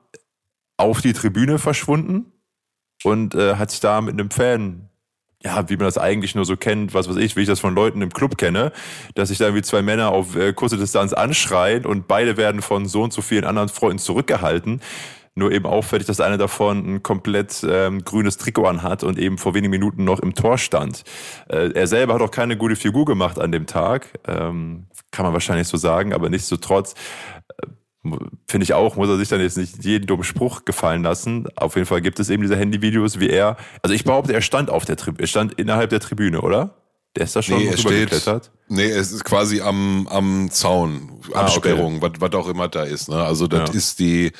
[0.76, 2.32] auf die Tribüne verschwunden
[3.04, 4.88] und äh, hat sich da mit einem Fan
[5.44, 7.74] ja, wie man das eigentlich nur so kennt, was weiß ich, wie ich das von
[7.74, 8.72] Leuten im Club kenne,
[9.14, 12.86] dass sich da irgendwie zwei Männer auf äh, kurze Distanz anschreien und beide werden von
[12.86, 14.80] so und so vielen anderen Freunden zurückgehalten.
[15.34, 19.54] Nur eben auffällig, dass einer davon ein komplett ähm, grünes Trikot anhat und eben vor
[19.54, 21.04] wenigen Minuten noch im Tor stand.
[21.48, 25.32] Äh, er selber hat auch keine gute Figur gemacht an dem Tag, ähm, kann man
[25.32, 26.94] wahrscheinlich so sagen, aber nichtsdestotrotz
[27.62, 27.66] äh,
[28.46, 31.48] finde ich auch, muss er sich dann jetzt nicht jeden dummen Spruch gefallen lassen.
[31.56, 34.68] Auf jeden Fall gibt es eben diese Handyvideos, wie er, also ich behaupte, er stand
[34.68, 36.74] auf der Tribüne, er stand innerhalb der Tribüne, oder?
[37.16, 41.94] Der ist da schon nee, er steht, Nee, es ist quasi am, am Zaun, Absperrung,
[41.94, 42.20] ah, okay.
[42.20, 43.10] was, was auch immer da ist.
[43.10, 43.22] Ne?
[43.22, 43.76] Also das ja.
[43.76, 44.32] ist die,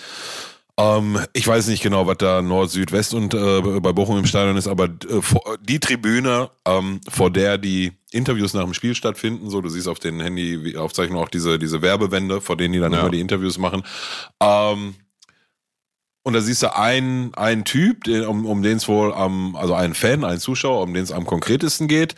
[0.79, 4.27] ähm, ich weiß nicht genau, was da Nord, Süd, West und äh, bei Bochum im
[4.27, 5.21] Stadion ist, aber äh,
[5.61, 9.99] die Tribüne, ähm, vor der die Interviews nach dem Spiel stattfinden, so du siehst auf
[9.99, 13.01] den Handy-Aufzeichnungen auch diese, diese Werbewände, vor denen die dann ja.
[13.01, 13.83] immer die Interviews machen.
[14.41, 14.95] Ähm,
[16.23, 19.75] und da siehst du einen, einen Typ, den, um, um den es wohl am, also
[19.75, 22.15] einen Fan, einen Zuschauer, um den es am konkretesten geht.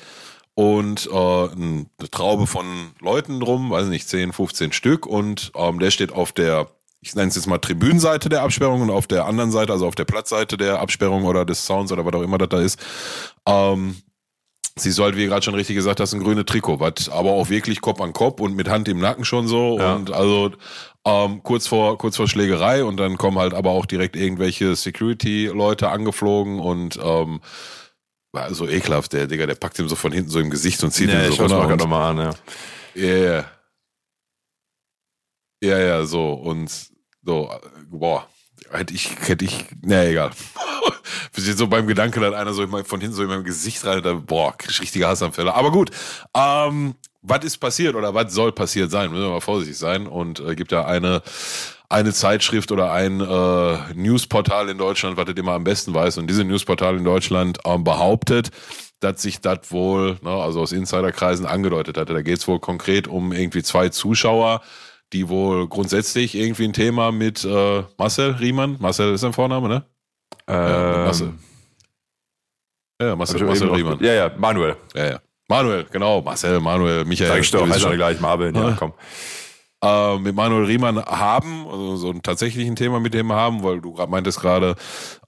[0.55, 5.07] Und äh, eine Traube von Leuten drum, weiß nicht, 10, 15 Stück.
[5.07, 6.69] Und ähm, der steht auf der
[7.05, 9.95] ich nenne es jetzt mal Tribünenseite der Absperrung und auf der anderen Seite, also auf
[9.95, 12.81] der Platzseite der Absperrung oder des Sounds oder was auch immer das da ist,
[13.47, 13.97] ähm,
[14.77, 17.83] sie sollte, wie gerade schon richtig gesagt hast, ein grüne Trikot, was aber auch wirklich
[17.83, 19.95] Kopf an Kopf und mit Hand im Nacken schon so ja.
[19.95, 20.53] und also
[21.05, 25.91] ähm, kurz vor kurz vor Schlägerei und dann kommen halt aber auch direkt irgendwelche Security-Leute
[25.91, 27.41] angeflogen und ähm,
[28.33, 30.91] war so ekelhaft, der Digga, der packt ihm so von hinten so im Gesicht und
[30.91, 31.59] zieht ja, ihn so runter.
[31.59, 32.31] Mal nochmal an, ja.
[32.97, 33.45] Yeah.
[35.63, 36.94] Ja, ja, so und
[37.25, 37.51] so,
[37.91, 38.27] boah,
[38.71, 40.31] hätte ich, hätte ich, naja, egal.
[41.35, 44.15] Bis so beim Gedanken, dass einer so von hinten so in meinem Gesicht rein, da,
[44.15, 45.55] boah, richtige Hassanfälle.
[45.55, 45.91] Aber gut,
[46.35, 49.11] ähm, was ist passiert oder was soll passiert sein?
[49.11, 50.07] Müssen wir mal vorsichtig sein.
[50.07, 51.23] Und äh, gibt ja eine,
[51.89, 56.19] eine Zeitschrift oder ein äh, Newsportal in Deutschland, was das immer am besten weiß.
[56.19, 58.51] Und diese Newsportal in Deutschland ähm, behauptet,
[59.01, 62.13] dass sich das wohl, ne, also aus Insiderkreisen angedeutet hatte.
[62.15, 64.61] Da geht es wohl konkret um irgendwie zwei Zuschauer,
[65.15, 69.85] die wohl grundsätzlich irgendwie ein Thema mit äh, Marcel Riemann, Marcel ist sein Vorname, ne?
[70.47, 71.33] Ähm, ja, Marcel.
[73.01, 73.99] Ja, Marcel, Marcel Riemann.
[74.01, 74.77] Ja, ja, Manuel.
[74.95, 75.21] Ja, ja.
[75.49, 77.31] Manuel, genau, Marcel, Manuel, Michael.
[77.31, 78.93] Sag ich doch, also gleich Marvin, ja, komm.
[79.85, 83.93] Äh, mit Manuel Riemann haben, also so ein tatsächlichen Thema mit dem haben, weil du
[83.93, 84.77] gerade meintest gerade,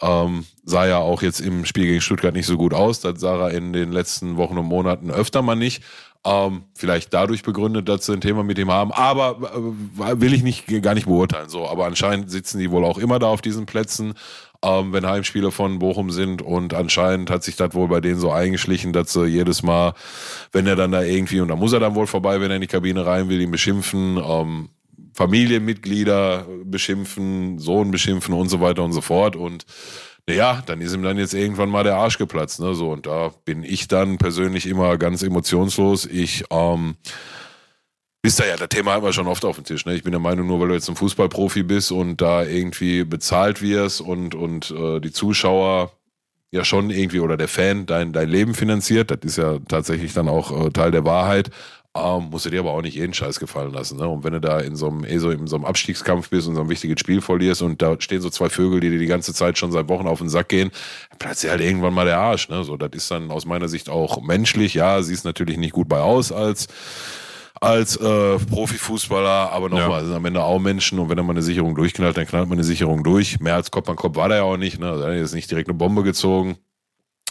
[0.01, 3.01] ähm, sah ja auch jetzt im Spiel gegen Stuttgart nicht so gut aus.
[3.01, 5.83] Das sah er in den letzten Wochen und Monaten öfter mal nicht.
[6.27, 10.43] Ähm, vielleicht dadurch begründet, dass sie ein Thema mit ihm haben, aber äh, will ich
[10.43, 11.49] nicht gar nicht beurteilen.
[11.49, 14.15] So, aber anscheinend sitzen die wohl auch immer da auf diesen Plätzen,
[14.65, 18.33] ähm, wenn Heimspiele von Bochum sind und anscheinend hat sich das wohl bei denen so
[18.33, 19.95] eingeschlichen, dass sie jedes Mal,
[20.51, 22.62] wenn er dann da irgendwie und da muss er dann wohl vorbei, wenn er in
[22.62, 24.17] die Kabine rein will, ihn beschimpfen.
[24.17, 24.71] Ähm,
[25.15, 29.65] Familienmitglieder beschimpfen, Sohn beschimpfen und so weiter und so fort und
[30.29, 32.61] ja, dann ist ihm dann jetzt irgendwann mal der Arsch geplatzt.
[32.61, 32.75] Ne?
[32.75, 36.07] So, und da bin ich dann persönlich immer ganz emotionslos.
[36.07, 36.97] Ich, ähm,
[38.23, 39.87] bist da ja, das Thema haben wir schon oft auf dem Tisch.
[39.87, 39.95] Ne?
[39.95, 43.62] Ich bin der Meinung, nur weil du jetzt ein Fußballprofi bist und da irgendwie bezahlt
[43.62, 45.93] wirst und, und äh, die Zuschauer
[46.51, 50.29] ja schon irgendwie oder der Fan dein, dein Leben finanziert, das ist ja tatsächlich dann
[50.29, 51.51] auch äh, Teil der Wahrheit,
[51.96, 53.98] ähm, musst du dir aber auch nicht jeden Scheiß gefallen lassen.
[53.98, 54.09] Ne?
[54.09, 56.54] Und wenn du da in so einem, eh so in so einem Abstiegskampf bist und
[56.54, 59.35] so ein wichtiges Spiel verlierst und da stehen so zwei Vögel, die dir die ganze
[59.35, 60.70] Zeit schon seit Wochen auf den Sack gehen,
[61.11, 62.48] dann platzt dir halt irgendwann mal der Arsch.
[62.48, 62.64] Ne?
[62.64, 64.74] So, das ist dann aus meiner Sicht auch menschlich.
[64.74, 66.68] Ja, siehst natürlich nicht gut bei aus als
[67.61, 70.04] als äh, Profifußballer, aber nochmal, ja.
[70.04, 72.59] sind am Ende auch Menschen und wenn er mal eine Sicherung durchknallt, dann knallt man
[72.59, 73.40] eine Sicherung durch.
[73.40, 74.88] Mehr als Kopf an Kopf war der ja auch nicht, ne?
[74.88, 76.59] Er hat jetzt nicht direkt eine Bombe gezogen.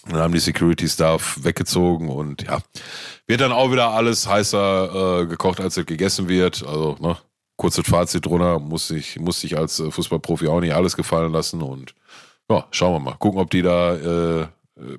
[0.08, 2.60] Dann haben die Security Staff weggezogen und ja,
[3.28, 6.64] wird dann auch wieder alles heißer äh, gekocht, als es gegessen wird.
[6.66, 7.18] Also, ne,
[7.58, 11.62] kurzes Fazit drunter, muss ich, muss ich als äh, Fußballprofi auch nicht alles gefallen lassen
[11.62, 11.96] und
[12.50, 13.18] ja, schauen wir mal.
[13.18, 14.48] Gucken, ob die da äh,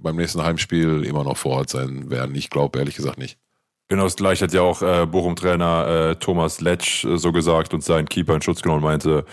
[0.01, 2.35] beim nächsten Heimspiel immer noch vor Ort sein werden.
[2.35, 3.39] Ich glaube ehrlich gesagt nicht.
[3.89, 7.85] Genau das gleiche hat ja auch äh, Bochum-Trainer äh, Thomas Letsch äh, so gesagt und
[7.85, 9.25] seinen Keeper in Schutz genommen meinte,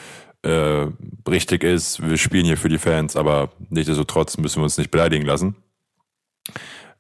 [0.44, 0.88] äh,
[1.28, 5.26] richtig ist, wir spielen hier für die Fans, aber nichtsdestotrotz müssen wir uns nicht beleidigen
[5.26, 5.56] lassen.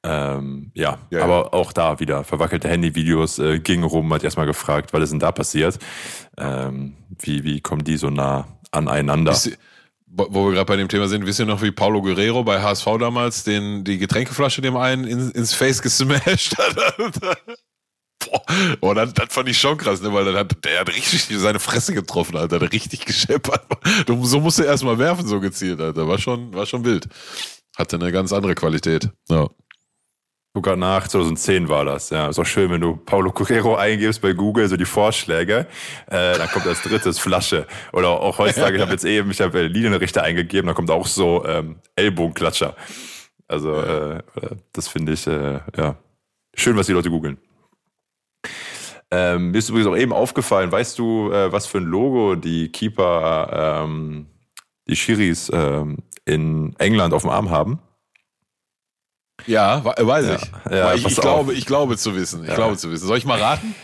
[0.05, 1.53] Ähm, ja, ja, aber ja.
[1.53, 5.31] auch da wieder verwackelte Handyvideos äh, gingen rum, hat erstmal gefragt, was ist denn da
[5.31, 5.79] passiert?
[6.37, 9.31] Ähm, wie, wie kommen die so nah aneinander?
[9.31, 9.57] Ist,
[10.07, 12.85] wo wir gerade bei dem Thema sind, wisst ihr noch, wie Paulo Guerrero bei HSV
[12.99, 16.75] damals den, die Getränkeflasche dem einen in, ins Face gesmashed hat?
[18.33, 18.41] Boah,
[18.81, 20.11] oh, das, das fand ich schon krass, ne?
[20.13, 23.61] weil dann hat, der hat richtig seine Fresse getroffen, Alter, der richtig gescheppert.
[24.23, 26.07] So musste er erstmal werfen, so gezielt, Alter.
[26.07, 27.07] War schon, war schon wild.
[27.77, 29.09] Hatte eine ganz andere Qualität.
[29.29, 29.47] Ja.
[30.55, 32.29] Sogar nach 2010 war das, ja.
[32.29, 35.67] Ist auch schön, wenn du Paulo Correro eingibst bei Google, so die Vorschläge,
[36.07, 37.67] äh, dann kommt als drittes Flasche.
[37.91, 41.45] Oder auch heutzutage, ich habe jetzt eben, ich habe Linienrichter eingegeben, da kommt auch so
[41.45, 42.75] ähm, Ellbogenklatscher.
[43.47, 44.21] Also äh,
[44.71, 45.97] das finde ich, äh, ja,
[46.55, 47.37] schön, was die Leute googeln.
[49.15, 52.69] Ähm, mir ist übrigens auch eben aufgefallen, weißt du, äh, was für ein Logo die
[52.69, 54.25] Keeper, ähm,
[54.87, 57.79] die Schiris ähm, in England auf dem Arm haben?
[59.45, 60.71] Ja, weiß ich.
[60.71, 62.41] Ja, ich, ich glaube, ich glaube zu wissen.
[62.41, 62.55] Ich ja.
[62.55, 63.05] glaube zu wissen.
[63.05, 63.75] Soll ich mal raten?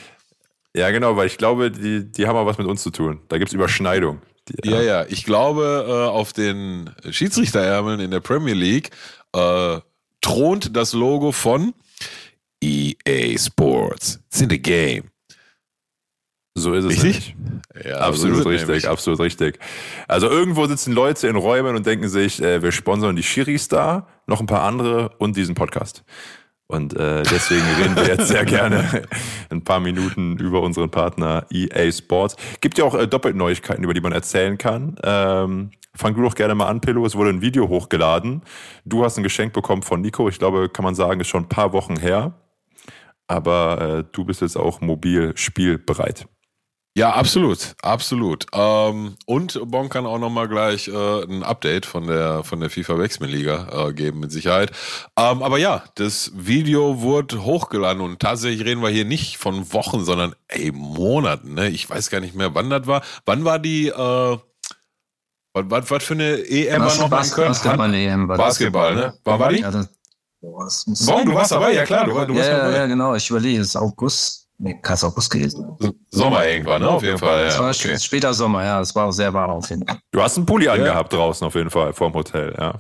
[0.76, 3.22] Ja, genau, weil ich glaube, die, die haben auch was mit uns zu tun.
[3.28, 4.22] Da gibt es Überschneidung.
[4.48, 5.06] Die, ja, ja.
[5.10, 8.90] Ich glaube, äh, auf den Schiedsrichterärmeln in der Premier League
[9.36, 9.80] äh,
[10.22, 11.76] thront das Logo von
[12.64, 14.20] EA Sports.
[14.32, 15.04] It's in the game.
[16.60, 17.36] So ist es richtig.
[17.84, 18.90] Ja, absolut so richtig, nämlich.
[18.90, 19.60] absolut richtig.
[20.08, 24.08] Also irgendwo sitzen Leute in Räumen und denken sich, äh, wir sponsern die Shiris da,
[24.28, 26.04] noch ein paar andere und diesen Podcast.
[26.68, 29.04] Und äh, deswegen reden wir jetzt sehr gerne
[29.50, 32.36] ein paar Minuten über unseren Partner EA Sports.
[32.62, 34.96] Gibt ja auch äh, Doppelneuigkeiten, über die man erzählen kann.
[35.04, 37.06] Ähm, fang du doch gerne mal an, Pillow.
[37.06, 38.44] Es wurde ein Video hochgeladen.
[38.86, 40.30] Du hast ein Geschenk bekommen von Nico.
[40.30, 42.34] Ich glaube, kann man sagen, ist schon ein paar Wochen her.
[43.28, 46.28] Aber äh, du bist jetzt auch mobil spielbereit.
[47.00, 48.46] Ja, absolut, absolut.
[48.52, 52.98] Ähm, und Bon kann auch nochmal gleich äh, ein Update von der von der FIFA
[52.98, 54.72] Wexman Liga äh, geben, mit Sicherheit.
[55.16, 60.04] Ähm, aber ja, das Video wurde hochgeladen und tatsächlich reden wir hier nicht von Wochen,
[60.04, 61.54] sondern ey, Monaten.
[61.54, 61.70] Ne?
[61.70, 63.02] Ich weiß gar nicht mehr, wann das war.
[63.24, 64.38] Wann war die, äh,
[65.54, 69.14] was, was, was für eine EM war noch Bas Basketball EM war Basketball, ne?
[69.24, 69.62] War, war die?
[69.62, 69.88] Ja, das,
[70.42, 72.76] boah, das bon, du warst dabei, ja klar, du, du ja, warst dabei.
[72.76, 74.39] Ja, genau, ich überlege, es ist August.
[74.62, 75.78] Nee, August gewesen
[76.12, 76.90] Sommer irgendwann, ne?
[76.90, 77.44] Auf jeden Fall.
[77.44, 77.48] Ja.
[77.48, 77.98] Es war okay.
[77.98, 78.82] später Sommer, ja.
[78.82, 79.98] Es war auch sehr warm auf jeden Fall.
[80.12, 80.74] Du hast einen Pulli ja.
[80.74, 82.76] angehabt draußen auf jeden Fall, vorm Hotel, ja.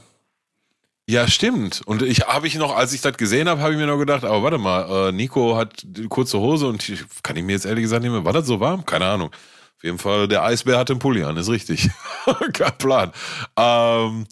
[1.09, 1.81] Ja, stimmt.
[1.85, 4.25] Und ich habe ich noch, als ich das gesehen habe, habe ich mir noch gedacht,
[4.25, 7.83] aber warte mal, äh, Nico hat kurze Hose und ich, kann ich mir jetzt ehrlich
[7.83, 8.85] gesagt nicht mehr, war das so warm?
[8.85, 9.29] Keine Ahnung.
[9.29, 11.89] Auf jeden Fall, der Eisbär hat den Pulli an, ist richtig.
[12.53, 13.11] Kein Plan.
[13.57, 14.27] Ähm,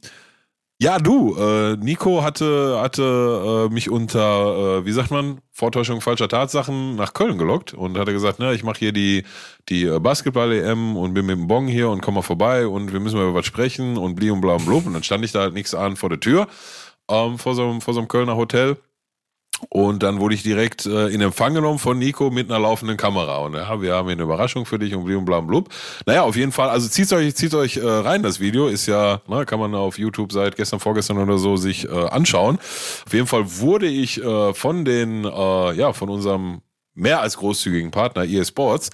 [0.80, 6.28] ja, du, äh, Nico hatte, hatte äh, mich unter, äh, wie sagt man, Vortäuschung falscher
[6.30, 9.24] Tatsachen nach Köln gelockt und hatte gesagt, ne, ich mache hier die,
[9.70, 13.00] die äh, Basketball-EM und bin mit dem Bon hier und komm mal vorbei und wir
[13.00, 14.86] müssen mal über was sprechen und bli und bla und blub.
[14.86, 16.48] Und dann stand ich da halt nichts an vor der Tür,
[17.10, 18.78] ähm, vor, so, vor so einem Kölner Hotel
[19.70, 23.38] und dann wurde ich direkt äh, in Empfang genommen von Nico mit einer laufenden Kamera.
[23.38, 25.70] Und ja, wir haben hier eine Überraschung für dich und bla bla blub.
[26.06, 28.68] Naja, auf jeden Fall, also zieht euch, zieht euch äh, rein, das Video.
[28.68, 32.58] Ist ja, na, kann man auf YouTube seit gestern, vorgestern oder so sich äh, anschauen.
[33.06, 36.62] Auf jeden Fall wurde ich äh, von den, äh, ja, von unserem
[36.94, 38.90] mehr als großzügigen Partner EA Sports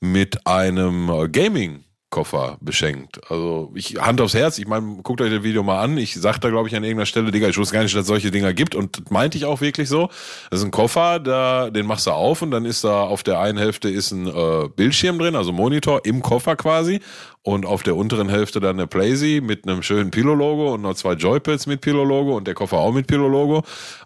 [0.00, 3.20] mit einem äh, Gaming Koffer beschenkt.
[3.30, 5.98] Also ich Hand aufs Herz, ich meine, guckt euch das Video mal an.
[5.98, 8.06] Ich sag da, glaube ich, an irgendeiner Stelle, Digga, ich wusste gar nicht, dass es
[8.06, 8.74] solche Dinger gibt.
[8.74, 10.08] Und das meinte ich auch wirklich so.
[10.50, 13.40] Das ist ein Koffer, da, den machst du auf und dann ist da auf der
[13.40, 17.00] einen Hälfte ist ein äh, Bildschirm drin, also Monitor im Koffer quasi.
[17.42, 21.12] Und auf der unteren Hälfte dann eine Playsee mit einem schönen Pilo-Logo und noch zwei
[21.12, 23.62] Joypads mit Pilo-Logo und der Koffer auch mit Pilo-Logo.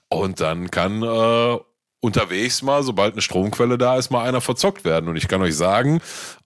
[0.09, 1.59] Und dann kann äh,
[2.01, 5.09] unterwegs mal, sobald eine Stromquelle da ist, mal einer verzockt werden.
[5.09, 6.01] Und ich kann euch sagen,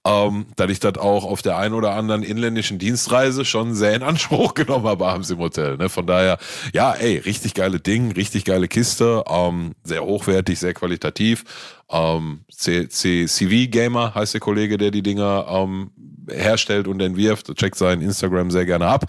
[0.05, 4.03] ähm, dass ich das auch auf der einen oder anderen inländischen Dienstreise schon sehr in
[4.03, 5.77] Anspruch genommen habe abends im Hotel.
[5.77, 5.88] Ne?
[5.88, 6.38] Von daher,
[6.73, 11.45] ja, ey, richtig geile Ding, richtig geile Kiste, ähm, sehr hochwertig, sehr qualitativ.
[11.88, 15.90] Ähm, CV Gamer heißt der Kollege, der die Dinger ähm,
[16.29, 17.55] herstellt und entwirft.
[17.55, 19.05] Checkt sein Instagram sehr gerne ab.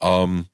[0.00, 0.46] Ähm,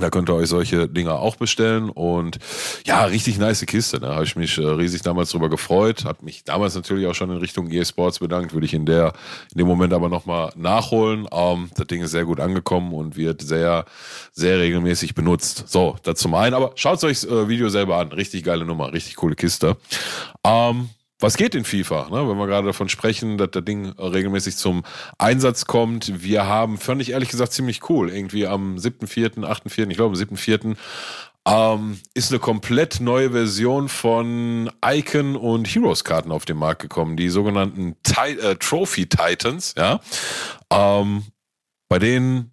[0.00, 1.90] da könnt ihr euch solche Dinger auch bestellen.
[1.90, 2.38] Und
[2.86, 4.00] ja, richtig nice Kiste.
[4.00, 6.04] Da habe ich mich äh, riesig damals drüber gefreut.
[6.04, 8.52] Hat mich damals natürlich auch schon in Richtung E-Sports bedankt.
[8.52, 9.12] Würde ich in der
[9.52, 11.26] in dem Moment aber nochmal nachholen.
[11.32, 13.84] Ähm, das Ding ist sehr gut angekommen und wird sehr,
[14.32, 15.64] sehr regelmäßig benutzt.
[15.66, 16.54] So, das zum einen.
[16.54, 18.08] Aber schaut euch das äh, Video selber an.
[18.08, 19.76] Richtig geile Nummer, richtig coole Kiste.
[20.44, 22.28] Ähm, was geht in FIFA, ne?
[22.28, 24.84] wenn wir gerade davon sprechen, dass das Ding regelmäßig zum
[25.18, 26.22] Einsatz kommt.
[26.22, 30.22] Wir haben, fand ich ehrlich gesagt ziemlich cool, irgendwie am 7.4., 8.4., ich glaube am
[30.22, 30.76] 7.4.,
[31.48, 37.28] ähm, ist eine komplett neue Version von Icon und Heroes-Karten auf den Markt gekommen, die
[37.28, 40.00] sogenannten Ti äh, Trophy Titans, ja.
[40.70, 41.22] Ähm,
[41.88, 42.50] bei denen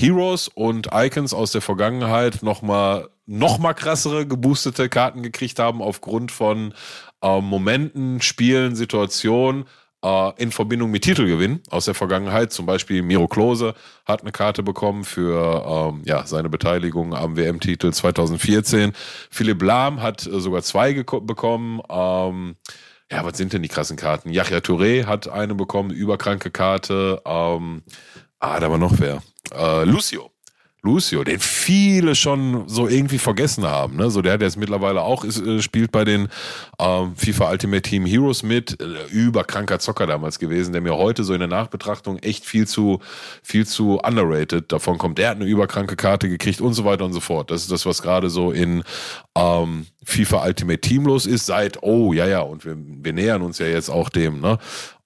[0.00, 6.32] Heroes und Icons aus der Vergangenheit nochmal noch mal krassere geboostete Karten gekriegt haben aufgrund
[6.32, 6.74] von
[7.22, 9.64] äh, Momenten, Spielen, Situationen
[10.04, 12.52] äh, in Verbindung mit Titelgewinn aus der Vergangenheit.
[12.52, 13.74] Zum Beispiel Miro Klose
[14.06, 18.92] hat eine Karte bekommen für ähm, ja, seine Beteiligung am WM-Titel 2014.
[19.30, 21.80] Philipp Lahm hat äh, sogar zwei bekommen.
[21.88, 22.56] Ähm,
[23.10, 24.30] ja, was sind denn die krassen Karten?
[24.30, 27.20] Yahya Touré hat eine bekommen, überkranke Karte.
[27.24, 27.82] Ähm,
[28.38, 29.22] ah, da war noch wer.
[29.52, 30.29] Äh, Lucio
[30.82, 33.96] Lucio, den viele schon so irgendwie vergessen haben.
[33.96, 34.10] Ne?
[34.10, 36.28] So der hat jetzt mittlerweile auch ist, äh, spielt bei den
[36.78, 38.80] ähm, FIFA Ultimate Team Heroes mit.
[38.80, 43.00] Äh, überkranker Zocker damals gewesen, der mir heute so in der Nachbetrachtung echt viel zu
[43.42, 45.18] viel zu underrated davon kommt.
[45.18, 47.50] Der hat eine überkranke Karte gekriegt und so weiter und so fort.
[47.50, 48.82] Das ist das, was gerade so in
[49.36, 51.46] ähm, FIFA Ultimate Team los ist.
[51.46, 54.40] Seit oh ja ja und wir, wir nähern uns ja jetzt auch dem.
[54.40, 54.58] Ne?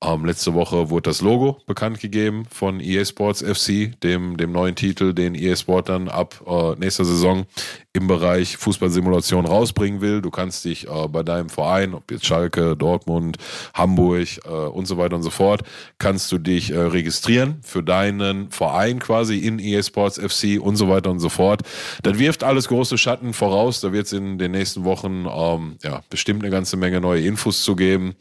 [0.04, 4.74] Ähm, letzte Woche wurde das Logo bekannt gegeben von EA Sports FC, dem, dem neuen
[4.74, 7.46] Titel, den EA Sport dann ab äh, nächster Saison
[7.94, 10.20] im Bereich Fußballsimulation rausbringen will.
[10.20, 13.38] Du kannst dich äh, bei deinem Verein, ob jetzt Schalke, Dortmund,
[13.72, 15.62] Hamburg äh, und so weiter und so fort,
[15.98, 20.88] kannst du dich äh, registrieren für deinen Verein quasi in EA Sports FC und so
[20.88, 21.62] weiter und so fort.
[22.02, 23.80] Das wirft alles große Schatten voraus.
[23.80, 27.62] Da wird es in den nächsten Wochen ähm, ja, bestimmt eine ganze Menge neue Infos
[27.62, 28.14] zu geben.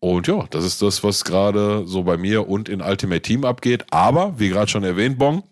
[0.00, 3.84] Und ja, das ist das, was gerade so bei mir und in Ultimate Team abgeht.
[3.90, 5.42] Aber, wie gerade schon erwähnt, Bon,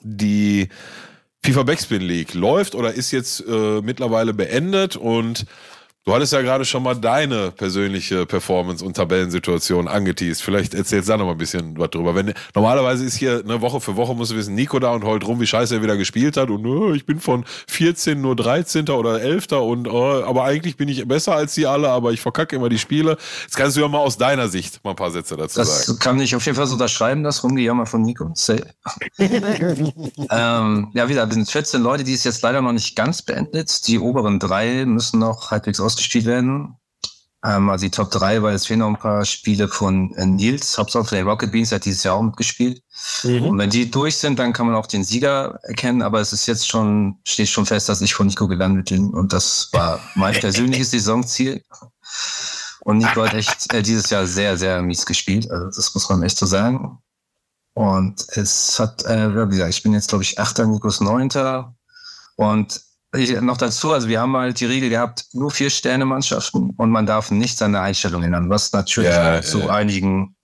[0.00, 0.68] die
[1.44, 5.44] FIFA Backspin League läuft oder ist jetzt äh, mittlerweile beendet und
[6.06, 10.42] Du hattest ja gerade schon mal deine persönliche Performance und Tabellensituation angeteased.
[10.42, 12.14] Vielleicht erzählst du da noch mal ein bisschen was drüber.
[12.14, 15.26] Wenn, normalerweise ist hier eine Woche für Woche, musst du wissen, Nico da und heult
[15.26, 16.50] rum, wie scheiße er wieder gespielt hat.
[16.50, 18.90] Und uh, ich bin von 14 nur 13.
[18.90, 19.52] oder 11.
[19.52, 22.78] Und uh, aber eigentlich bin ich besser als die alle, aber ich verkacke immer die
[22.78, 23.16] Spiele.
[23.44, 25.84] Jetzt kannst du ja mal aus deiner Sicht mal ein paar Sätze dazu das sagen.
[25.86, 28.30] Das kann ich auf jeden Fall so unterschreiben, das Rumgejammer von Nico.
[29.18, 33.86] ähm, ja, wieder, wir sind 14 Leute, die ist jetzt leider noch nicht ganz beendet.
[33.86, 36.76] Die oberen drei müssen noch halbwegs aus ausgespielt werden.
[37.44, 40.78] Ähm, also die Top 3, weil es fehlen noch ein paar Spiele von äh, Nils,
[40.78, 42.82] Hauptsache von den Rocket Beans, hat dieses Jahr auch mitgespielt.
[43.22, 43.42] Mhm.
[43.42, 46.46] Und wenn die durch sind, dann kann man auch den Sieger erkennen, aber es ist
[46.46, 50.34] jetzt schon, steht schon fest, dass ich von Nico gelandet bin und das war mein
[50.40, 51.62] persönliches Saisonziel.
[52.80, 56.22] Und Nico hat echt äh, dieses Jahr sehr, sehr mies gespielt, also das muss man
[56.22, 56.98] echt so sagen.
[57.74, 61.74] Und es hat, äh, wie gesagt, ich bin jetzt, glaube ich, Achter, Nikos Neunter.
[62.36, 62.80] Und
[63.40, 67.30] noch dazu, also wir haben halt die Regel gehabt, nur vier Sterne-Mannschaften und man darf
[67.30, 69.68] nicht seine Einstellung ändern, was natürlich ja, zu ja.
[69.68, 70.36] einigen,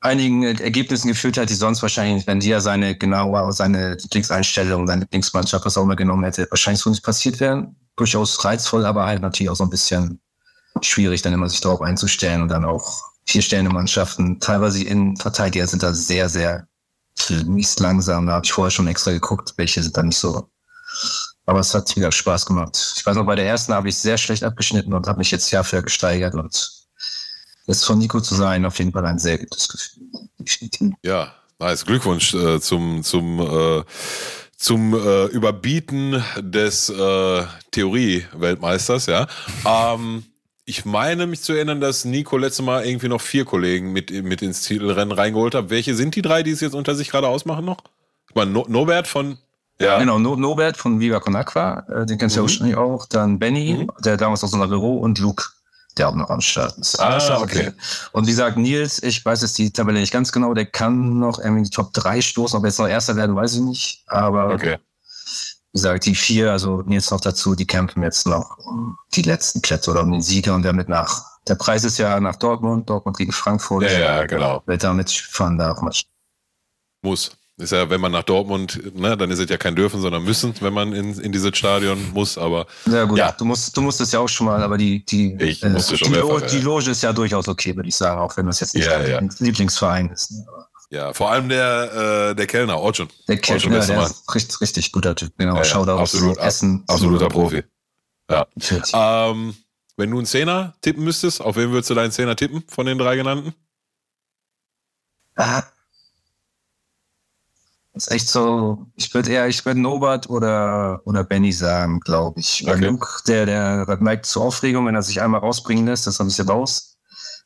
[0.00, 5.02] einigen Ergebnissen geführt hat, die sonst wahrscheinlich, wenn die ja seine genaue, seine Lieblingseinstellung, seine
[5.02, 7.76] Lieblingsmannschaft, was auch immer genommen hätte, wahrscheinlich so nicht passiert wären.
[7.96, 10.20] Durchaus reizvoll, aber halt natürlich auch so ein bisschen
[10.80, 15.82] schwierig, dann immer sich darauf einzustellen und dann auch vier Sterne-Mannschaften, teilweise in Verteidiger sind
[15.82, 16.66] da sehr, sehr
[17.44, 18.26] mies langsam.
[18.26, 20.48] Da habe ich vorher schon extra geguckt, welche sind da nicht so
[21.48, 22.92] aber es hat wieder Spaß gemacht.
[22.94, 25.50] Ich weiß noch, bei der ersten habe ich sehr schlecht abgeschnitten und habe mich jetzt
[25.50, 26.34] Jahr für gesteigert.
[26.34, 26.72] Und
[27.66, 30.92] das von Nico zu sein, auf jeden Fall ein sehr gutes Gefühl.
[31.02, 31.86] Ja, nice.
[31.86, 33.82] Glückwunsch äh, zum, zum, äh,
[34.58, 39.26] zum äh, Überbieten des äh, Theorie-Weltmeisters, ja.
[39.64, 40.24] Ähm,
[40.66, 44.42] ich meine mich zu erinnern, dass Nico letztes Mal irgendwie noch vier Kollegen mit, mit
[44.42, 45.70] ins Titelrennen reingeholt hat.
[45.70, 47.78] Welche sind die drei, die es jetzt unter sich gerade ausmachen noch?
[48.28, 49.38] Ich meine, no Norbert von
[49.80, 49.98] ja.
[49.98, 52.46] Genau, no Norbert von Viva Con Aqua, äh, den kennst du mhm.
[52.46, 53.06] ja wahrscheinlich auch.
[53.06, 53.90] Dann Benny, mhm.
[54.02, 55.44] der damals aus unserer Büro und Luke,
[55.96, 56.98] der auch noch am Start ist.
[57.00, 57.68] Ah, okay.
[57.68, 57.72] okay.
[58.12, 61.38] Und wie gesagt, Nils, ich weiß jetzt die Tabelle nicht ganz genau, der kann noch
[61.38, 64.02] irgendwie die Top 3 stoßen, ob er jetzt noch Erster werden, weiß ich nicht.
[64.08, 64.78] Aber okay.
[65.72, 69.62] wie gesagt, die vier, also jetzt noch dazu, die kämpfen jetzt noch um die letzten
[69.62, 71.38] Plätze oder um den Sieger und damit nach.
[71.46, 73.84] Der Preis ist ja nach Dortmund, Dortmund gegen Frankfurt.
[73.84, 74.62] Ja, ja, genau.
[74.66, 77.38] Wer damit fahren darf, muss.
[77.58, 80.54] Ist ja, wenn man nach Dortmund, ne, dann ist es ja kein dürfen, sondern müssen,
[80.60, 82.66] wenn man in, in dieses Stadion muss, aber.
[82.86, 83.32] Ja, gut, ja.
[83.32, 85.98] du musst, du musst es ja auch schon mal, aber die, die, ich äh, musste
[85.98, 88.46] schon die, mehrfach, Loge, die Loge ist ja durchaus okay, würde ich sagen, auch wenn
[88.46, 89.34] das jetzt nicht Ja, dein ja.
[89.40, 90.30] Lieblingsverein ist.
[90.30, 90.46] Ne?
[90.90, 93.08] ja, vor allem der, äh, der Kellner, Orchun.
[93.26, 95.54] Der Kellner, bester der ist richtig, richtig guter Typ, genau.
[95.54, 96.84] Ja, ja, Shoutout absolut, Essen.
[96.86, 97.64] Absoluter Profi.
[98.30, 98.46] Ja.
[98.92, 99.56] Ähm,
[99.96, 102.98] wenn du einen Zehner tippen müsstest, auf wen würdest du deinen Zehner tippen von den
[102.98, 103.52] drei genannten?
[105.34, 105.64] Ah.
[107.98, 112.64] Ist echt so, ich würde eher, ich würde Nobert oder, oder Benny sagen, glaube ich.
[112.64, 112.86] Weil Okay.
[112.86, 116.28] Luke, der, der neigt zur Aufregung, wenn er sich einmal rausbringen lässt, das ist ein
[116.28, 116.96] bisschen raus.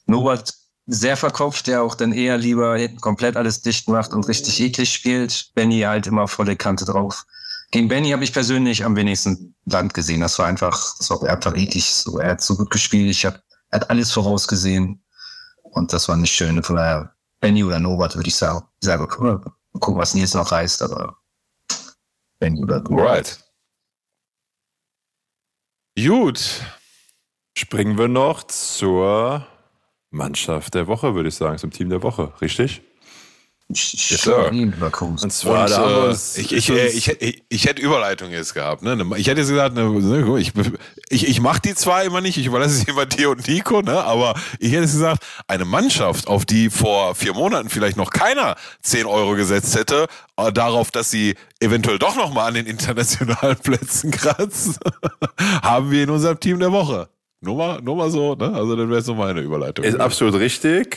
[0.05, 0.55] Nobert
[0.87, 4.93] sehr verkopft, der auch dann eher lieber hinten komplett alles dicht macht und richtig eklig
[4.93, 5.53] spielt.
[5.55, 7.25] Benny halt immer volle Kante drauf.
[7.71, 10.21] Gegen Benny habe ich persönlich am wenigsten Land gesehen.
[10.21, 11.91] Das war einfach, das war einfach eklig.
[11.91, 13.11] So, er hat so gut gespielt.
[13.11, 13.41] Ich hab,
[13.71, 15.03] er hat alles vorausgesehen.
[15.63, 16.63] Und das war nicht schön.
[16.63, 18.67] Von daher, Benny oder Norbert würde ich sagen.
[18.83, 21.19] Ich sage, guck mal, gucken, was Nils noch reißt, aber
[22.39, 23.07] Benny oder Norbert.
[23.07, 23.45] Right.
[25.97, 26.63] Gut.
[27.57, 29.47] Springen wir noch zur
[30.11, 32.83] Mannschaft der Woche, würde ich sagen, zum Team der Woche, richtig?
[33.69, 34.49] Yes, sir.
[34.49, 34.79] Und
[35.23, 38.83] Und, zwar wir äh, ich, ich, äh, ich, ich, ich hätte Überleitung jetzt gehabt.
[38.83, 38.97] Ne?
[39.17, 40.53] Ich hätte jetzt gesagt, ne, ne, ich,
[41.09, 44.03] ich, ich mache die zwar immer nicht, ich überlasse es immer dir und Nico, ne?
[44.05, 48.57] aber ich hätte jetzt gesagt, eine Mannschaft, auf die vor vier Monaten vielleicht noch keiner
[48.83, 50.07] 10 Euro gesetzt hätte,
[50.37, 54.81] äh, darauf, dass sie eventuell doch nochmal an den internationalen Plätzen kratzt,
[55.63, 57.09] haben wir in unserem Team der Woche.
[57.45, 58.53] Nur mal, nur mal so, ne?
[58.55, 59.85] also dann wäre es so meine Überleitung.
[59.85, 60.97] Ist absolut richtig.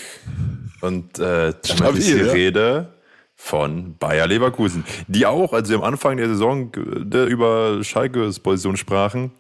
[0.82, 2.32] Und äh, Stabil, ist die ja.
[2.32, 2.94] Rede
[3.36, 8.78] von Bayer Leverkusen, die auch, als wir am Anfang der Saison äh, über Schalkes Position
[8.78, 9.32] sprachen,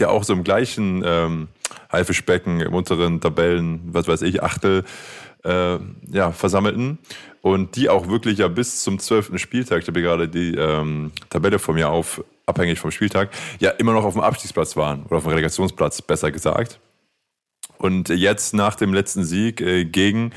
[0.00, 1.48] ja auch so im gleichen ähm,
[1.90, 4.84] Haifischbecken im unteren Tabellen, was weiß ich, Achtel,
[5.44, 5.78] äh,
[6.10, 6.98] ja, versammelten.
[7.40, 11.58] Und die auch wirklich ja bis zum zwölften Spieltag, ich habe gerade die ähm, Tabelle
[11.58, 13.30] vor mir auf, abhängig vom Spieltag,
[13.60, 16.80] ja immer noch auf dem Abstiegsplatz waren oder auf dem Relegationsplatz, besser gesagt.
[17.78, 20.32] Und jetzt nach dem letzten Sieg äh, gegen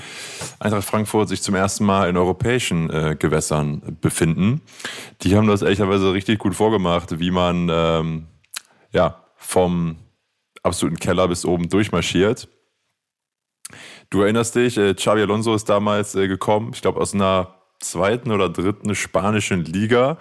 [0.60, 4.62] Eintracht Frankfurt sich zum ersten Mal in europäischen äh, Gewässern befinden.
[5.22, 8.28] Die haben das ehrlicherweise richtig gut vorgemacht, wie man ähm,
[8.92, 9.98] ja, vom
[10.64, 12.48] absoluten Keller bis oben durchmarschiert.
[14.10, 18.32] Du erinnerst dich, äh, Xabi Alonso ist damals äh, gekommen, ich glaube aus einer zweiten
[18.32, 20.18] oder dritten spanischen Liga.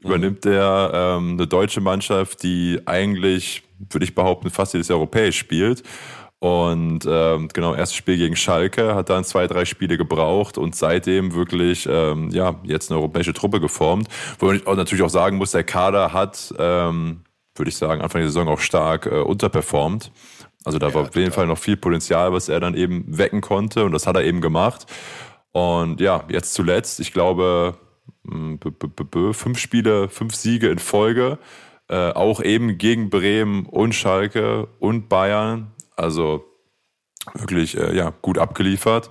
[0.00, 5.38] Übernimmt er ähm, eine deutsche Mannschaft, die eigentlich, würde ich behaupten, fast jedes Jahr europäisch
[5.38, 5.82] spielt.
[6.40, 11.34] Und ähm, genau, erstes Spiel gegen Schalke, hat dann zwei, drei Spiele gebraucht und seitdem
[11.34, 14.08] wirklich, ähm, ja, jetzt eine europäische Truppe geformt.
[14.38, 17.22] Wo man auch natürlich auch sagen muss, der Kader hat, ähm,
[17.56, 20.12] würde ich sagen, Anfang der Saison auch stark äh, unterperformt.
[20.64, 23.84] Also da war auf jeden Fall noch viel Potenzial, was er dann eben wecken konnte
[23.84, 24.86] und das hat er eben gemacht.
[25.52, 27.74] Und ja, jetzt zuletzt, ich glaube,
[28.24, 31.38] mh, b- b- b- b- fünf Spiele, fünf Siege in Folge,
[31.88, 35.72] äh, auch eben gegen Bremen und Schalke und Bayern.
[35.98, 36.44] Also
[37.34, 39.10] wirklich äh, ja, gut abgeliefert.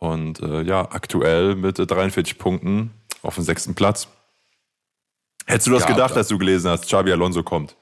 [0.00, 2.92] Und äh, ja, aktuell mit äh, 43 Punkten
[3.22, 4.08] auf dem sechsten Platz.
[5.46, 7.76] Hättest du das Ja, gedacht, da- als du gelesen hast, Xabi Alonso kommt?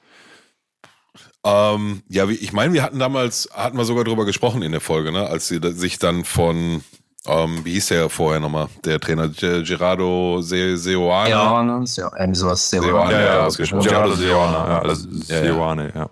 [1.43, 4.81] Ähm, ja, wie, ich meine, wir hatten damals, hatten wir sogar drüber gesprochen in der
[4.81, 6.83] Folge, ne, als sie sich dann von,
[7.25, 11.29] ähm, wie hieß der vorher nochmal, der Trainer, Ge- Gerardo Se Seoane.
[11.29, 13.87] Ja, ne, ja irgendwie sowas Seoane, ja, ja, ausgesprochen.
[13.87, 15.23] Gerardo Ja, Seoane, ja, ja, also ja.
[15.43, 16.09] Seoane, ja.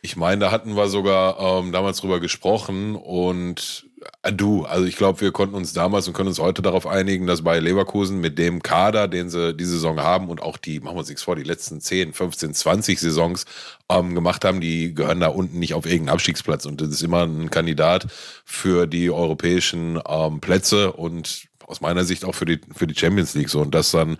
[0.00, 3.88] Ich meine, da hatten wir sogar ähm, damals drüber gesprochen und
[4.22, 7.26] äh, du, also ich glaube, wir konnten uns damals und können uns heute darauf einigen,
[7.26, 10.94] dass bei Leverkusen mit dem Kader, den sie die Saison haben und auch die, machen
[10.94, 13.44] wir uns nichts vor, die letzten 10, 15, 20 Saisons
[13.88, 17.24] ähm, gemacht haben, die gehören da unten nicht auf irgendeinen Abstiegsplatz und das ist immer
[17.24, 18.06] ein Kandidat
[18.44, 23.34] für die europäischen ähm, Plätze und aus meiner Sicht auch für die, für die Champions
[23.34, 23.60] League so.
[23.60, 24.16] Und das dann,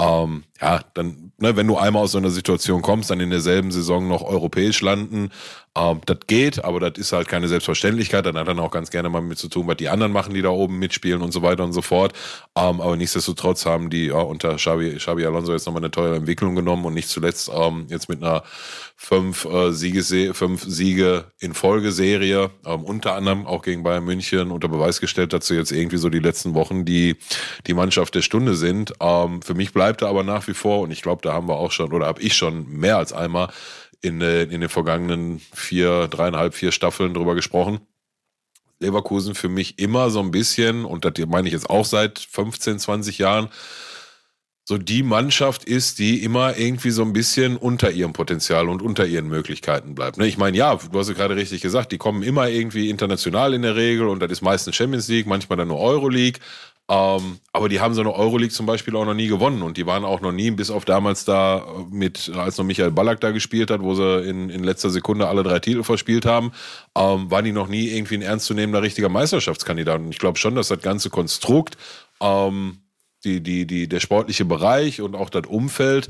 [0.00, 3.70] ähm, ja, dann, ne, wenn du einmal aus so einer Situation kommst, dann in derselben
[3.70, 5.30] Saison noch europäisch landen,
[5.76, 8.26] ähm, das geht, aber das ist halt keine Selbstverständlichkeit.
[8.26, 10.42] Dann hat dann auch ganz gerne mal mit zu tun, was die anderen machen, die
[10.42, 12.12] da oben mitspielen und so weiter und so fort.
[12.56, 16.54] Ähm, aber nichtsdestotrotz haben die ja, unter Xabi, Xabi Alonso jetzt nochmal eine teure Entwicklung
[16.54, 18.42] genommen und nicht zuletzt ähm, jetzt mit einer
[18.96, 24.68] fünf, äh, Siege, fünf Siege in Folgeserie, ähm, unter anderem auch gegen Bayern München unter
[24.68, 27.16] Beweis gestellt, dass sie jetzt irgendwie so die letzten Wochen die,
[27.66, 28.92] die Mannschaft der Stunde sind.
[29.00, 31.56] Ähm, für mich bleibt er aber nach wie vor, und ich glaube, da haben wir
[31.56, 33.48] auch schon, oder habe ich schon mehr als einmal
[34.02, 37.80] in, äh, in den vergangenen vier, dreieinhalb, vier Staffeln drüber gesprochen.
[38.80, 42.80] Leverkusen für mich immer so ein bisschen, und das meine ich jetzt auch seit 15,
[42.80, 43.48] 20 Jahren,
[44.64, 49.06] so die Mannschaft ist, die immer irgendwie so ein bisschen unter ihrem Potenzial und unter
[49.06, 50.18] ihren Möglichkeiten bleibt.
[50.18, 50.26] Ne?
[50.26, 53.62] Ich meine, ja, du hast ja gerade richtig gesagt, die kommen immer irgendwie international in
[53.62, 56.40] der Regel und das ist meistens Champions League, manchmal dann nur Euroleague.
[56.92, 59.86] Ähm, aber die haben so eine Euroleague zum Beispiel auch noch nie gewonnen und die
[59.86, 63.70] waren auch noch nie, bis auf damals da mit, als noch Michael Ballack da gespielt
[63.70, 66.52] hat, wo sie in, in letzter Sekunde alle drei Titel verspielt haben,
[66.94, 70.00] ähm, waren die noch nie irgendwie ein ernstzunehmender richtiger Meisterschaftskandidat.
[70.00, 71.78] Und ich glaube schon, dass das ganze Konstrukt
[72.20, 72.82] ähm,
[73.24, 76.08] die, die, die, der sportliche Bereich und auch das Umfeld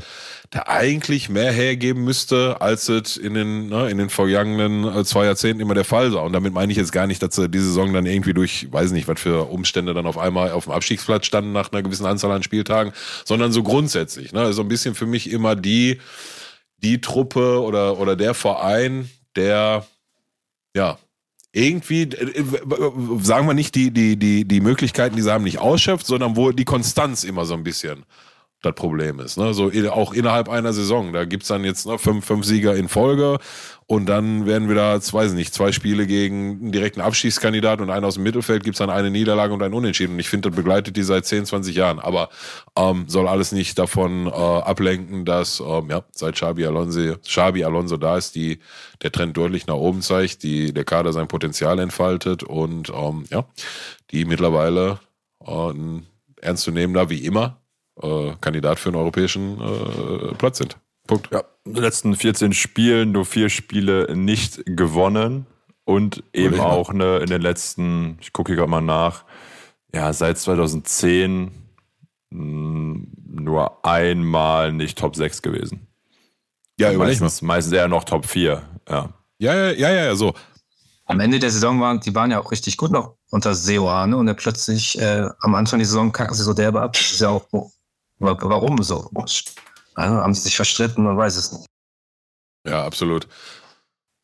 [0.50, 5.26] da eigentlich mehr hergeben müsste, als es in den, ne, in den vergangenen äh, zwei
[5.26, 6.24] Jahrzehnten immer der Fall war.
[6.24, 8.92] Und damit meine ich jetzt gar nicht, dass sie diese Saison dann irgendwie durch, weiß
[8.92, 12.30] nicht, was für Umstände dann auf einmal auf dem Abstiegsplatz standen nach einer gewissen Anzahl
[12.32, 12.92] an Spieltagen,
[13.24, 14.32] sondern so grundsätzlich.
[14.32, 14.52] Ne?
[14.52, 16.00] So ein bisschen für mich immer die,
[16.78, 19.86] die Truppe oder, oder der Verein, der
[20.74, 20.98] ja,
[21.52, 22.44] irgendwie, äh,
[23.20, 26.50] sagen wir nicht, die, die, die, die Möglichkeiten, die sie haben, nicht ausschöpft, sondern wo
[26.50, 28.04] die Konstanz immer so ein bisschen
[28.62, 29.36] das Problem ist.
[29.36, 29.52] Ne?
[29.54, 31.12] So auch innerhalb einer Saison.
[31.12, 33.38] Da gibt's dann jetzt ne, fünf, fünf Sieger in Folge
[33.86, 38.04] und dann werden wir da, weiß nicht, zwei Spiele gegen einen direkten Abschiedskandidat und einen
[38.04, 40.14] aus dem Mittelfeld gibt's dann eine Niederlage und ein Unentschieden.
[40.14, 41.98] Und ich finde, das begleitet die seit 10, 20 Jahren.
[41.98, 42.30] Aber
[42.76, 47.96] ähm, soll alles nicht davon äh, ablenken, dass ähm, ja, seit Xabi Alonso, Xabi Alonso
[47.96, 48.60] da ist, die
[49.02, 53.44] der Trend deutlich nach oben zeigt, die der Kader sein Potenzial entfaltet und ähm, ja,
[54.12, 55.00] die mittlerweile
[55.44, 56.06] äh, ein
[56.40, 57.61] ernstzunehmender, wie immer,
[58.00, 60.76] äh, Kandidat für einen europäischen äh, Platz sind.
[61.06, 61.28] Punkt.
[61.32, 65.46] Ja, in den letzten 14 Spielen nur vier Spiele nicht gewonnen
[65.84, 69.24] und eben auch ne, in den letzten, ich gucke hier gerade mal nach,
[69.94, 71.50] ja, seit 2010
[72.30, 75.86] mh, hm, nur einmal nicht Top 6 gewesen.
[76.78, 78.62] Ja, meistens, meistens eher noch Top 4.
[78.88, 79.10] Ja.
[79.38, 80.34] Ja, ja, ja, ja, so.
[81.04, 84.26] Am Ende der Saison waren die waren ja auch richtig gut noch unter Seoane und
[84.26, 86.92] dann plötzlich äh, am Anfang der Saison kacken sie so derbe ab.
[86.92, 87.46] Das ist ja auch
[88.22, 89.10] Warum so?
[89.94, 91.04] Also, haben sie sich verstritten?
[91.04, 91.66] Man weiß es nicht.
[92.66, 93.26] Ja, absolut.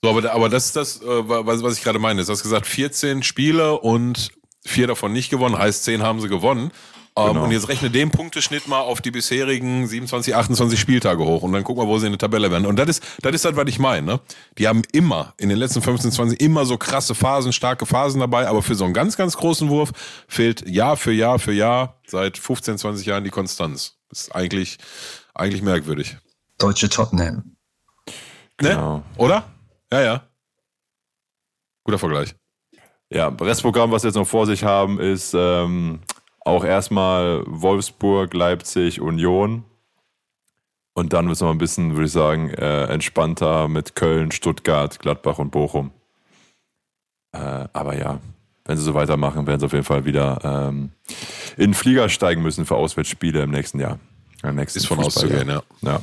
[0.03, 2.25] So, aber, aber das ist das, äh, was, was ich gerade meine.
[2.25, 4.31] Du hast gesagt, 14 Spiele und
[4.65, 6.71] vier davon nicht gewonnen, heißt 10 haben sie gewonnen.
[7.19, 7.45] Ähm, genau.
[7.45, 11.65] Und jetzt rechne den Punkteschnitt mal auf die bisherigen 27, 28 Spieltage hoch und dann
[11.65, 12.67] guck mal, wo sie in der Tabelle werden.
[12.67, 14.07] Und das ist, das ist halt, was ich meine.
[14.07, 14.21] Ne?
[14.59, 18.47] Die haben immer in den letzten 15, 20 immer so krasse Phasen, starke Phasen dabei,
[18.47, 19.91] aber für so einen ganz, ganz großen Wurf
[20.29, 23.97] fehlt Jahr für Jahr für Jahr seit 15, 20 Jahren die Konstanz.
[24.11, 24.79] Das ist eigentlich,
[25.35, 26.17] eigentlich merkwürdig.
[26.59, 27.57] Deutsche Tottenham.
[28.61, 28.71] Ne?
[28.71, 29.03] Genau.
[29.17, 29.45] Oder?
[29.93, 30.23] Ja, ja.
[31.85, 32.35] Guter Vergleich.
[33.11, 36.01] Ja, Restprogramm, was wir jetzt noch vor sich haben, ist ähm,
[36.41, 39.65] auch erstmal Wolfsburg, Leipzig, Union.
[40.95, 44.99] Und dann wird es noch ein bisschen, würde ich sagen, äh, entspannter mit Köln, Stuttgart,
[44.99, 45.93] Gladbach und Bochum.
[47.33, 48.21] Äh, aber ja,
[48.65, 50.91] wenn sie so weitermachen, werden sie auf jeden Fall wieder ähm,
[51.57, 53.99] in den Flieger steigen müssen für Auswärtsspiele im nächsten Jahr.
[54.43, 55.63] Im nächsten Ist von auszugehen, ja.
[55.83, 56.03] ja.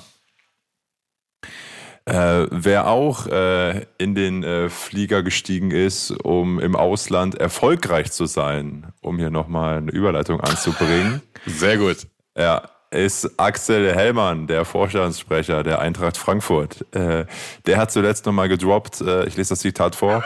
[2.05, 8.27] Äh, wer auch äh, in den äh, Flieger gestiegen ist, um im Ausland erfolgreich zu
[8.27, 11.23] sein, um hier nochmal eine Überleitung anzubringen.
[11.47, 12.05] Sehr gut.
[12.37, 16.85] Ja, ist Axel Hellmann, der Vorstandssprecher der Eintracht Frankfurt.
[16.93, 17.25] Äh,
[17.65, 20.23] der hat zuletzt nochmal gedroppt, äh, ich lese das Zitat vor.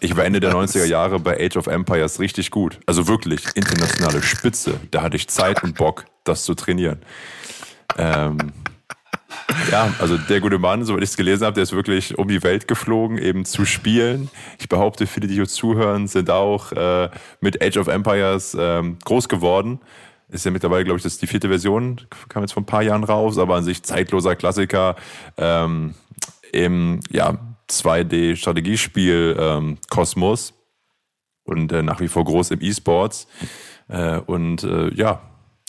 [0.00, 2.80] Ich war Ende der 90er Jahre bei Age of Empires richtig gut.
[2.86, 4.80] Also wirklich internationale Spitze.
[4.90, 7.02] Da hatte ich Zeit und Bock, das zu trainieren.
[7.98, 8.52] Ähm,
[9.70, 12.42] ja, also der gute Mann, soweit ich es gelesen habe, der ist wirklich um die
[12.42, 14.30] Welt geflogen, eben zu spielen.
[14.58, 19.28] Ich behaupte, viele, die hier zuhören, sind auch äh, mit Age of Empires ähm, groß
[19.28, 19.80] geworden.
[20.28, 23.04] Ist ja mittlerweile, glaube ich, das die vierte Version, kam jetzt vor ein paar Jahren
[23.04, 24.96] raus, aber an sich zeitloser Klassiker.
[25.36, 25.94] Ähm,
[26.52, 27.38] Im ja,
[27.70, 29.78] 2D-Strategiespiel ähm,
[31.44, 33.26] und äh, nach wie vor groß im E-Sports.
[33.88, 35.20] Äh, und äh, ja,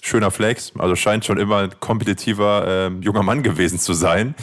[0.05, 0.73] schöner Flex.
[0.77, 4.35] Also scheint schon immer ein kompetitiver äh, junger Mann gewesen zu sein.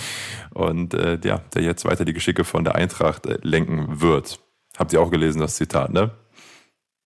[0.53, 4.41] Und äh, ja, der jetzt weiter die Geschicke von der Eintracht äh, lenken wird.
[4.77, 6.11] Habt ihr auch gelesen, das Zitat, ne?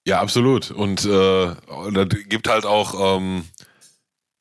[0.07, 0.71] Ja, absolut.
[0.71, 1.51] Und äh,
[1.93, 3.45] das gibt halt auch ähm,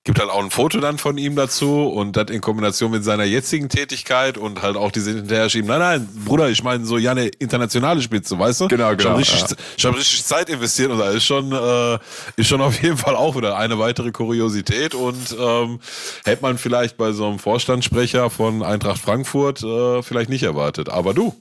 [0.05, 3.23] gibt halt auch ein Foto dann von ihm dazu und das in Kombination mit seiner
[3.23, 5.67] jetzigen Tätigkeit und halt auch diese hinterher schieben.
[5.67, 8.67] Nein, nein, Bruder, ich meine so ja eine internationale Spitze, weißt du?
[8.67, 8.99] Genau, genau.
[8.99, 9.57] Ich habe richtig, ja.
[9.77, 11.97] ich hab richtig Zeit investiert und da ist schon, äh,
[12.35, 15.79] ist schon auf jeden Fall auch wieder eine weitere Kuriosität und ähm,
[16.23, 20.87] hätte man vielleicht bei so einem Vorstandssprecher von Eintracht Frankfurt äh, vielleicht nicht erwartet.
[20.87, 21.33] Aber du,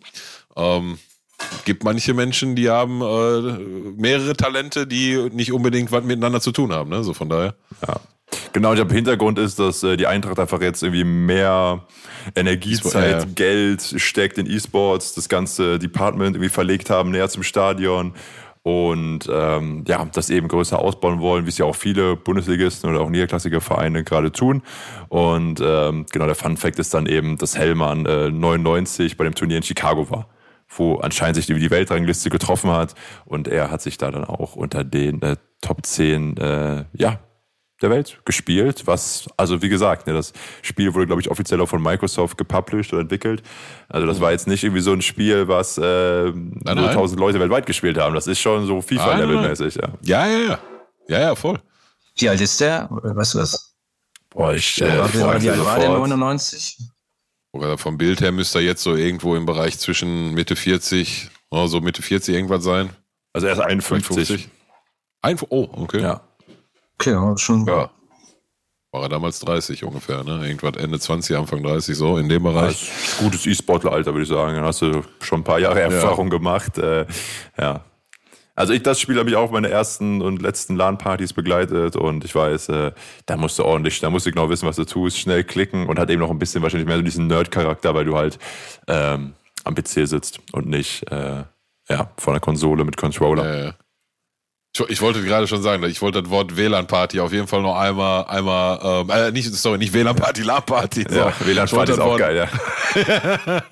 [0.56, 0.98] ähm,
[1.66, 6.72] gibt manche Menschen, die haben äh, mehrere Talente, die nicht unbedingt was miteinander zu tun
[6.72, 7.04] haben, ne?
[7.04, 7.54] So von daher.
[7.86, 8.00] Ja.
[8.54, 11.82] Genau, ich glaube, Hintergrund ist, dass äh, die Eintracht einfach jetzt irgendwie mehr
[12.36, 13.28] Energiezeit, ja.
[13.34, 18.14] Geld steckt in E-Sports, das ganze Department irgendwie verlegt haben, näher zum Stadion.
[18.62, 23.00] und ähm, ja, das eben größer ausbauen wollen, wie es ja auch viele Bundesligisten oder
[23.00, 24.62] auch niederklassige Vereine gerade tun.
[25.08, 29.34] Und ähm, genau der Fun Fact ist dann eben, dass Hellmann äh, 99 bei dem
[29.34, 30.28] Turnier in Chicago war
[30.76, 32.96] wo anscheinend sich die Weltrangliste getroffen hat
[33.26, 37.20] und er hat sich da dann auch unter den äh, Top 10 äh, ja,
[37.82, 38.86] der Welt gespielt.
[38.86, 42.92] Was, also wie gesagt, ne, das Spiel wurde, glaube ich, offiziell auch von Microsoft gepublished
[42.92, 43.42] oder entwickelt.
[43.88, 47.40] Also das war jetzt nicht irgendwie so ein Spiel, was äh, nein, nur 1000 Leute
[47.40, 48.14] weltweit gespielt haben.
[48.14, 49.88] Das ist schon so FIFA-Level-mäßig, ja.
[50.02, 50.58] Ja, ja, ja.
[51.08, 51.60] Ja, ja, voll.
[52.16, 52.88] Wie alt ist der?
[52.90, 53.74] Weißt du das?
[54.30, 56.78] Boah, ich äh, war, wie alt war der 99?
[57.52, 61.66] Oder vom Bild her müsste er jetzt so irgendwo im Bereich zwischen Mitte 40, oh,
[61.66, 62.90] so Mitte 40 irgendwas sein.
[63.32, 64.48] Also er ist 51.
[65.22, 66.02] Ein, oh, okay.
[66.02, 66.23] Ja.
[67.04, 67.66] Okay, ja, schon.
[67.66, 67.90] Ja.
[68.90, 70.46] War er damals 30 ungefähr, ne?
[70.46, 72.88] Irgendwas Ende 20, Anfang 30, so in dem Bereich.
[73.18, 74.54] Ja, gutes E-Sportler-Alter, würde ich sagen.
[74.54, 76.38] Dann hast du schon ein paar Jahre Erfahrung ja.
[76.38, 76.78] gemacht.
[76.78, 77.04] Äh,
[77.58, 77.84] ja.
[78.54, 82.34] Also ich, das Spiel habe ich auch meine ersten und letzten LAN-Partys begleitet und ich
[82.34, 82.92] weiß, äh,
[83.26, 85.98] da musst du ordentlich, da musst du genau wissen, was du tust, schnell klicken und
[85.98, 88.38] hat eben noch ein bisschen wahrscheinlich mehr so diesen Nerd-Charakter, weil du halt
[88.86, 89.34] ähm,
[89.64, 91.42] am PC sitzt und nicht äh,
[91.88, 93.44] ja, vor der Konsole mit Controller.
[93.44, 93.74] Ja, ja.
[94.88, 98.24] Ich, wollte gerade schon sagen, ich wollte das Wort WLAN-Party auf jeden Fall noch einmal,
[98.24, 101.04] einmal, ähm, äh, nicht, sorry, nicht WLAN-Party, LAN-Party.
[101.08, 101.16] So.
[101.16, 102.48] Ja, WLAN-Party ist auch Wort, geil, ja.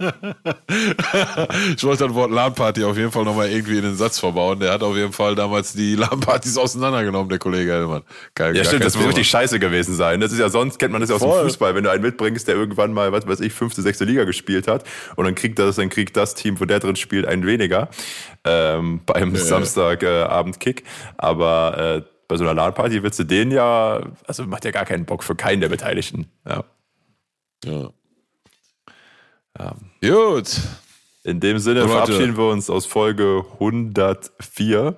[1.76, 4.60] ich wollte das Wort LAN-Party auf jeden Fall nochmal irgendwie in den Satz verbauen.
[4.60, 8.02] Der hat auf jeden Fall damals die LAN-Partys auseinandergenommen, der Kollege Hellmann.
[8.36, 10.20] Geil, ja, stimmt, das muss richtig scheiße gewesen sein.
[10.20, 11.40] Das ist ja, sonst kennt man das ja aus Voll.
[11.40, 14.22] dem Fußball, wenn du einen mitbringst, der irgendwann mal, was weiß ich, fünfte, sechste Liga
[14.22, 14.84] gespielt hat
[15.16, 17.88] und dann kriegt das, dann kriegt das Team, wo der drin spielt, einen weniger
[18.44, 20.80] ähm, beim ja, Samstagabend-Kick.
[20.80, 20.84] Äh,
[21.16, 25.04] Aber äh, bei so einer LAN-Party willst du den ja, also macht ja gar keinen
[25.04, 26.30] Bock für keinen der Beteiligten.
[26.48, 26.64] Ja.
[27.64, 27.90] Ja.
[29.58, 29.76] ja.
[30.00, 30.60] Gut.
[31.24, 34.96] In dem Sinne verabschieden wir uns aus Folge 104.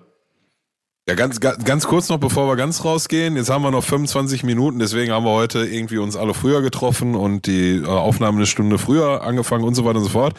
[1.07, 3.37] Ja, ganz, ganz kurz noch, bevor wir ganz rausgehen.
[3.37, 7.15] Jetzt haben wir noch 25 Minuten, deswegen haben wir heute irgendwie uns alle früher getroffen
[7.15, 10.35] und die äh, Aufnahme eine Stunde früher angefangen und so weiter und so fort.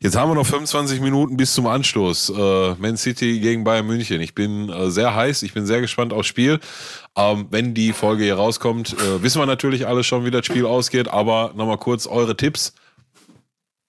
[0.00, 2.30] Jetzt haben wir noch 25 Minuten bis zum Anstoß.
[2.30, 4.20] Äh, Man City gegen Bayern München.
[4.20, 6.58] Ich bin äh, sehr heiß, ich bin sehr gespannt aufs Spiel.
[7.16, 10.66] Ähm, wenn die Folge hier rauskommt, äh, wissen wir natürlich alle schon, wie das Spiel
[10.66, 12.74] ausgeht, aber nochmal kurz eure Tipps.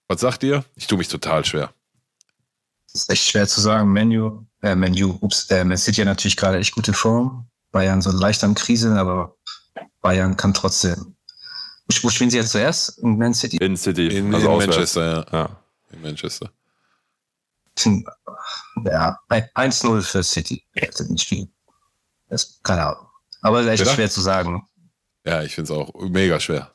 [0.07, 0.63] Was sagt ihr?
[0.75, 1.73] Ich tue mich total schwer.
[2.93, 3.91] Das ist echt schwer zu sagen.
[3.91, 7.47] Menu, äh, Menu, ups, äh, Man City ja natürlich gerade echt gute Form.
[7.71, 9.35] Bayern so leicht am Krise, aber
[10.01, 11.15] Bayern kann trotzdem.
[12.01, 12.99] Wo spielen sie jetzt zuerst?
[12.99, 13.57] In Man City?
[13.57, 14.07] In City.
[14.07, 15.39] In, also in Manchester, ja.
[15.39, 15.63] ja.
[15.91, 16.51] In Manchester.
[18.85, 20.63] Ja, 1-0 für City.
[22.29, 23.07] Das ist keine Ahnung.
[23.41, 23.93] Aber echt ja?
[23.93, 24.67] schwer zu sagen.
[25.25, 26.71] Ja, ich finde es auch mega schwer.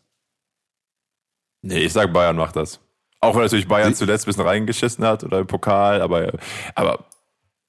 [1.62, 2.80] Nee, ich sag Bayern macht das.
[3.24, 6.32] Auch wenn natürlich Bayern zuletzt ein bisschen reingeschissen hat oder im Pokal, aber,
[6.74, 7.06] aber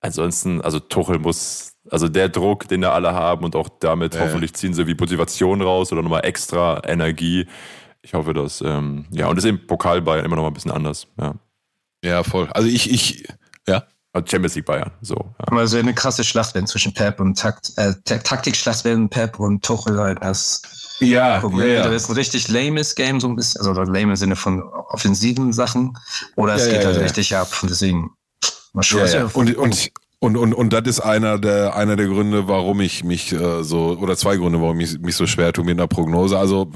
[0.02, 4.22] ansonsten, also Tuchel muss, also der Druck, den da alle haben und auch damit ja,
[4.22, 7.48] hoffentlich ziehen sie wie Motivation raus oder nochmal extra Energie.
[8.02, 10.54] Ich hoffe, dass, ähm, ja, und das ist im Pokal Bayern immer noch mal ein
[10.54, 11.36] bisschen anders, ja.
[12.04, 12.48] Ja, voll.
[12.52, 13.28] Also ich, ich,
[13.68, 13.84] ja.
[14.16, 15.16] Also Champions League Bayern, so.
[15.16, 15.58] Ja.
[15.58, 20.00] Also eine krasse Schlacht werden zwischen Pep und Takt, äh, Taktikschlacht werden Pep und Tuchel
[20.00, 20.62] halt das
[21.02, 21.84] ja, Guck, ja, ja.
[21.84, 25.52] Das ist ein richtig lames Game, so ein bisschen, also lame im Sinne von offensiven
[25.52, 25.98] Sachen.
[26.38, 27.50] Oder es ja, geht ja, halt richtig ab.
[27.64, 28.12] Deswegen,
[28.72, 29.12] mal schauen.
[29.12, 33.04] Ja, Und, und, und, und, und das ist einer der, einer der Gründe, warum ich
[33.04, 36.38] mich äh, so, oder zwei Gründe, warum ich mich so schwer tue mit einer Prognose.
[36.38, 36.72] Also,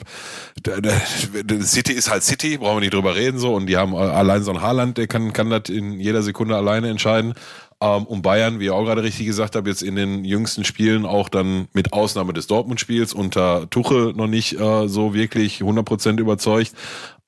[1.61, 3.55] City ist halt City, brauchen wir nicht drüber reden, so.
[3.55, 6.89] Und die haben allein so ein Haarland, der kann, kann das in jeder Sekunde alleine
[6.89, 7.33] entscheiden.
[7.81, 11.05] Ähm, und Bayern, wie ihr auch gerade richtig gesagt habt, jetzt in den jüngsten Spielen
[11.05, 16.73] auch dann mit Ausnahme des Dortmund-Spiels unter Tuchel noch nicht äh, so wirklich 100% überzeugt.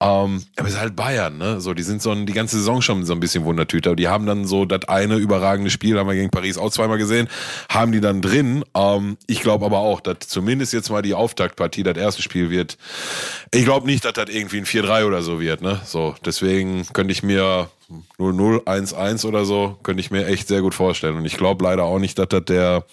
[0.02, 1.62] Ähm, aber es ist halt Bayern, ne?
[1.62, 3.96] So, die sind so ein, die ganze Saison schon so ein bisschen Wundertüter.
[3.96, 7.30] Die haben dann so das eine überragende Spiel, haben wir gegen Paris auch zweimal gesehen,
[7.70, 8.66] haben die dann drin.
[8.76, 12.80] Ähm, ich glaube aber auch, dass zumindest jetzt mal die Auftaktpartie, das erste Spiel wird.
[13.54, 15.80] Ich glaube nicht, dass das irgendwie ein 4-3 oder so wird, ne?
[15.86, 17.70] So, deswegen könnte ich mir
[18.18, 21.18] 0-0, 1-1 oder so, könnte ich mir echt sehr gut vorstellen.
[21.18, 22.86] Und ich glaube leider auch nicht, dass das der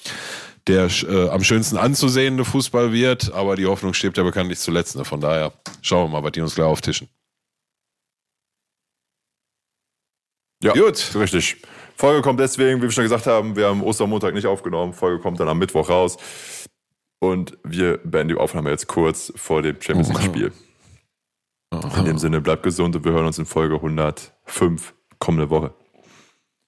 [0.68, 4.96] der äh, am schönsten anzusehende Fußball wird, aber die Hoffnung stirbt ja bekanntlich zuletzt.
[4.96, 5.04] Ne?
[5.04, 5.52] Von daher
[5.82, 7.08] schauen wir mal, was die uns gleich auftischen.
[10.62, 11.14] Ja, gut.
[11.14, 11.62] Richtig.
[11.96, 14.92] Folge kommt deswegen, wie wir schon gesagt haben, wir haben Ostermontag nicht aufgenommen.
[14.92, 16.16] Folge kommt dann am Mittwoch raus.
[17.20, 20.52] Und wir beenden die Aufnahme jetzt kurz vor dem Champions League-Spiel.
[21.98, 25.74] In dem Sinne, bleibt gesund und wir hören uns in Folge 105 kommende Woche.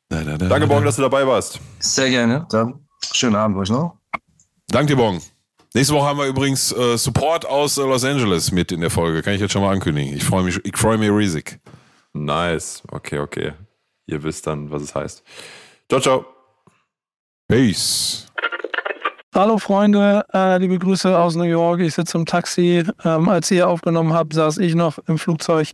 [0.08, 1.60] Da, da, da, Danke, Morgen, dass du dabei warst.
[1.78, 2.46] Sehr gerne.
[2.50, 3.96] Dann Schönen Abend euch noch.
[4.68, 5.20] Danke dir, Bong.
[5.74, 9.22] Nächste Woche haben wir übrigens äh, Support aus äh, Los Angeles mit in der Folge.
[9.22, 10.16] Kann ich jetzt schon mal ankündigen.
[10.16, 11.60] Ich freue mich, ich freue mich riesig.
[12.12, 12.82] Nice.
[12.90, 13.52] Okay, okay.
[14.06, 15.22] Ihr wisst dann, was es heißt.
[15.88, 16.26] Ciao, ciao.
[17.46, 18.26] Peace.
[19.32, 21.80] Hallo Freunde, äh, liebe Grüße aus New York.
[21.80, 22.84] Ich sitze im Taxi.
[23.04, 25.68] Ähm, als ihr aufgenommen habt, saß ich noch im Flugzeug.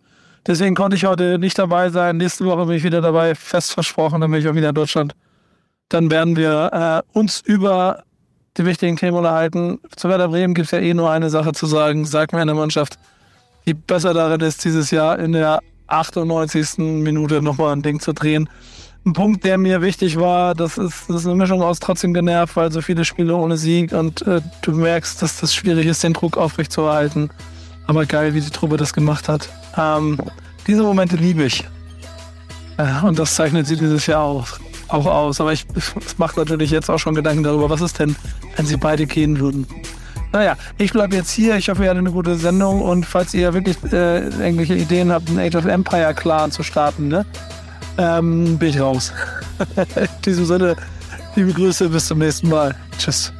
[0.46, 2.18] Deswegen konnte ich heute nicht dabei sein.
[2.18, 5.14] Nächste Woche bin ich wieder dabei, fest versprochen, dann bin ich auch wieder in Deutschland.
[5.88, 8.04] Dann werden wir äh, uns über
[8.56, 9.78] die wichtigen Themen unterhalten.
[9.96, 12.04] Zu Werder Bremen gibt es ja eh nur eine Sache zu sagen.
[12.04, 12.98] Sag mir eine Mannschaft,
[13.66, 16.78] die besser darin ist, dieses Jahr in der 98.
[16.78, 18.48] Minute nochmal ein Ding zu drehen.
[19.04, 22.56] Ein Punkt, der mir wichtig war, das ist, das ist eine Mischung aus trotzdem genervt,
[22.56, 26.12] weil so viele Spiele ohne Sieg und äh, du merkst, dass das schwierig ist, den
[26.12, 27.30] Druck aufrechtzuerhalten.
[27.86, 29.48] Aber geil, wie die Truppe das gemacht hat.
[29.76, 30.18] Ähm,
[30.66, 31.64] diese Momente liebe ich.
[32.78, 34.58] Äh, und das zeichnet sie dieses Jahr auch,
[34.88, 35.40] auch aus.
[35.40, 38.16] Aber ich, es macht natürlich jetzt auch schon Gedanken darüber, was ist denn,
[38.56, 39.66] wenn sie beide gehen würden.
[40.32, 41.56] Naja, ich bleibe jetzt hier.
[41.56, 42.82] Ich hoffe, ihr hattet eine gute Sendung.
[42.82, 47.08] Und falls ihr wirklich äh, irgendwelche Ideen habt, einen Age of Empire Clan zu starten,
[47.08, 47.24] ne?
[47.98, 49.12] ähm, bin ich raus.
[49.96, 50.76] In diesem Sinne,
[51.34, 52.74] liebe Grüße, bis zum nächsten Mal.
[52.98, 53.32] Tschüss.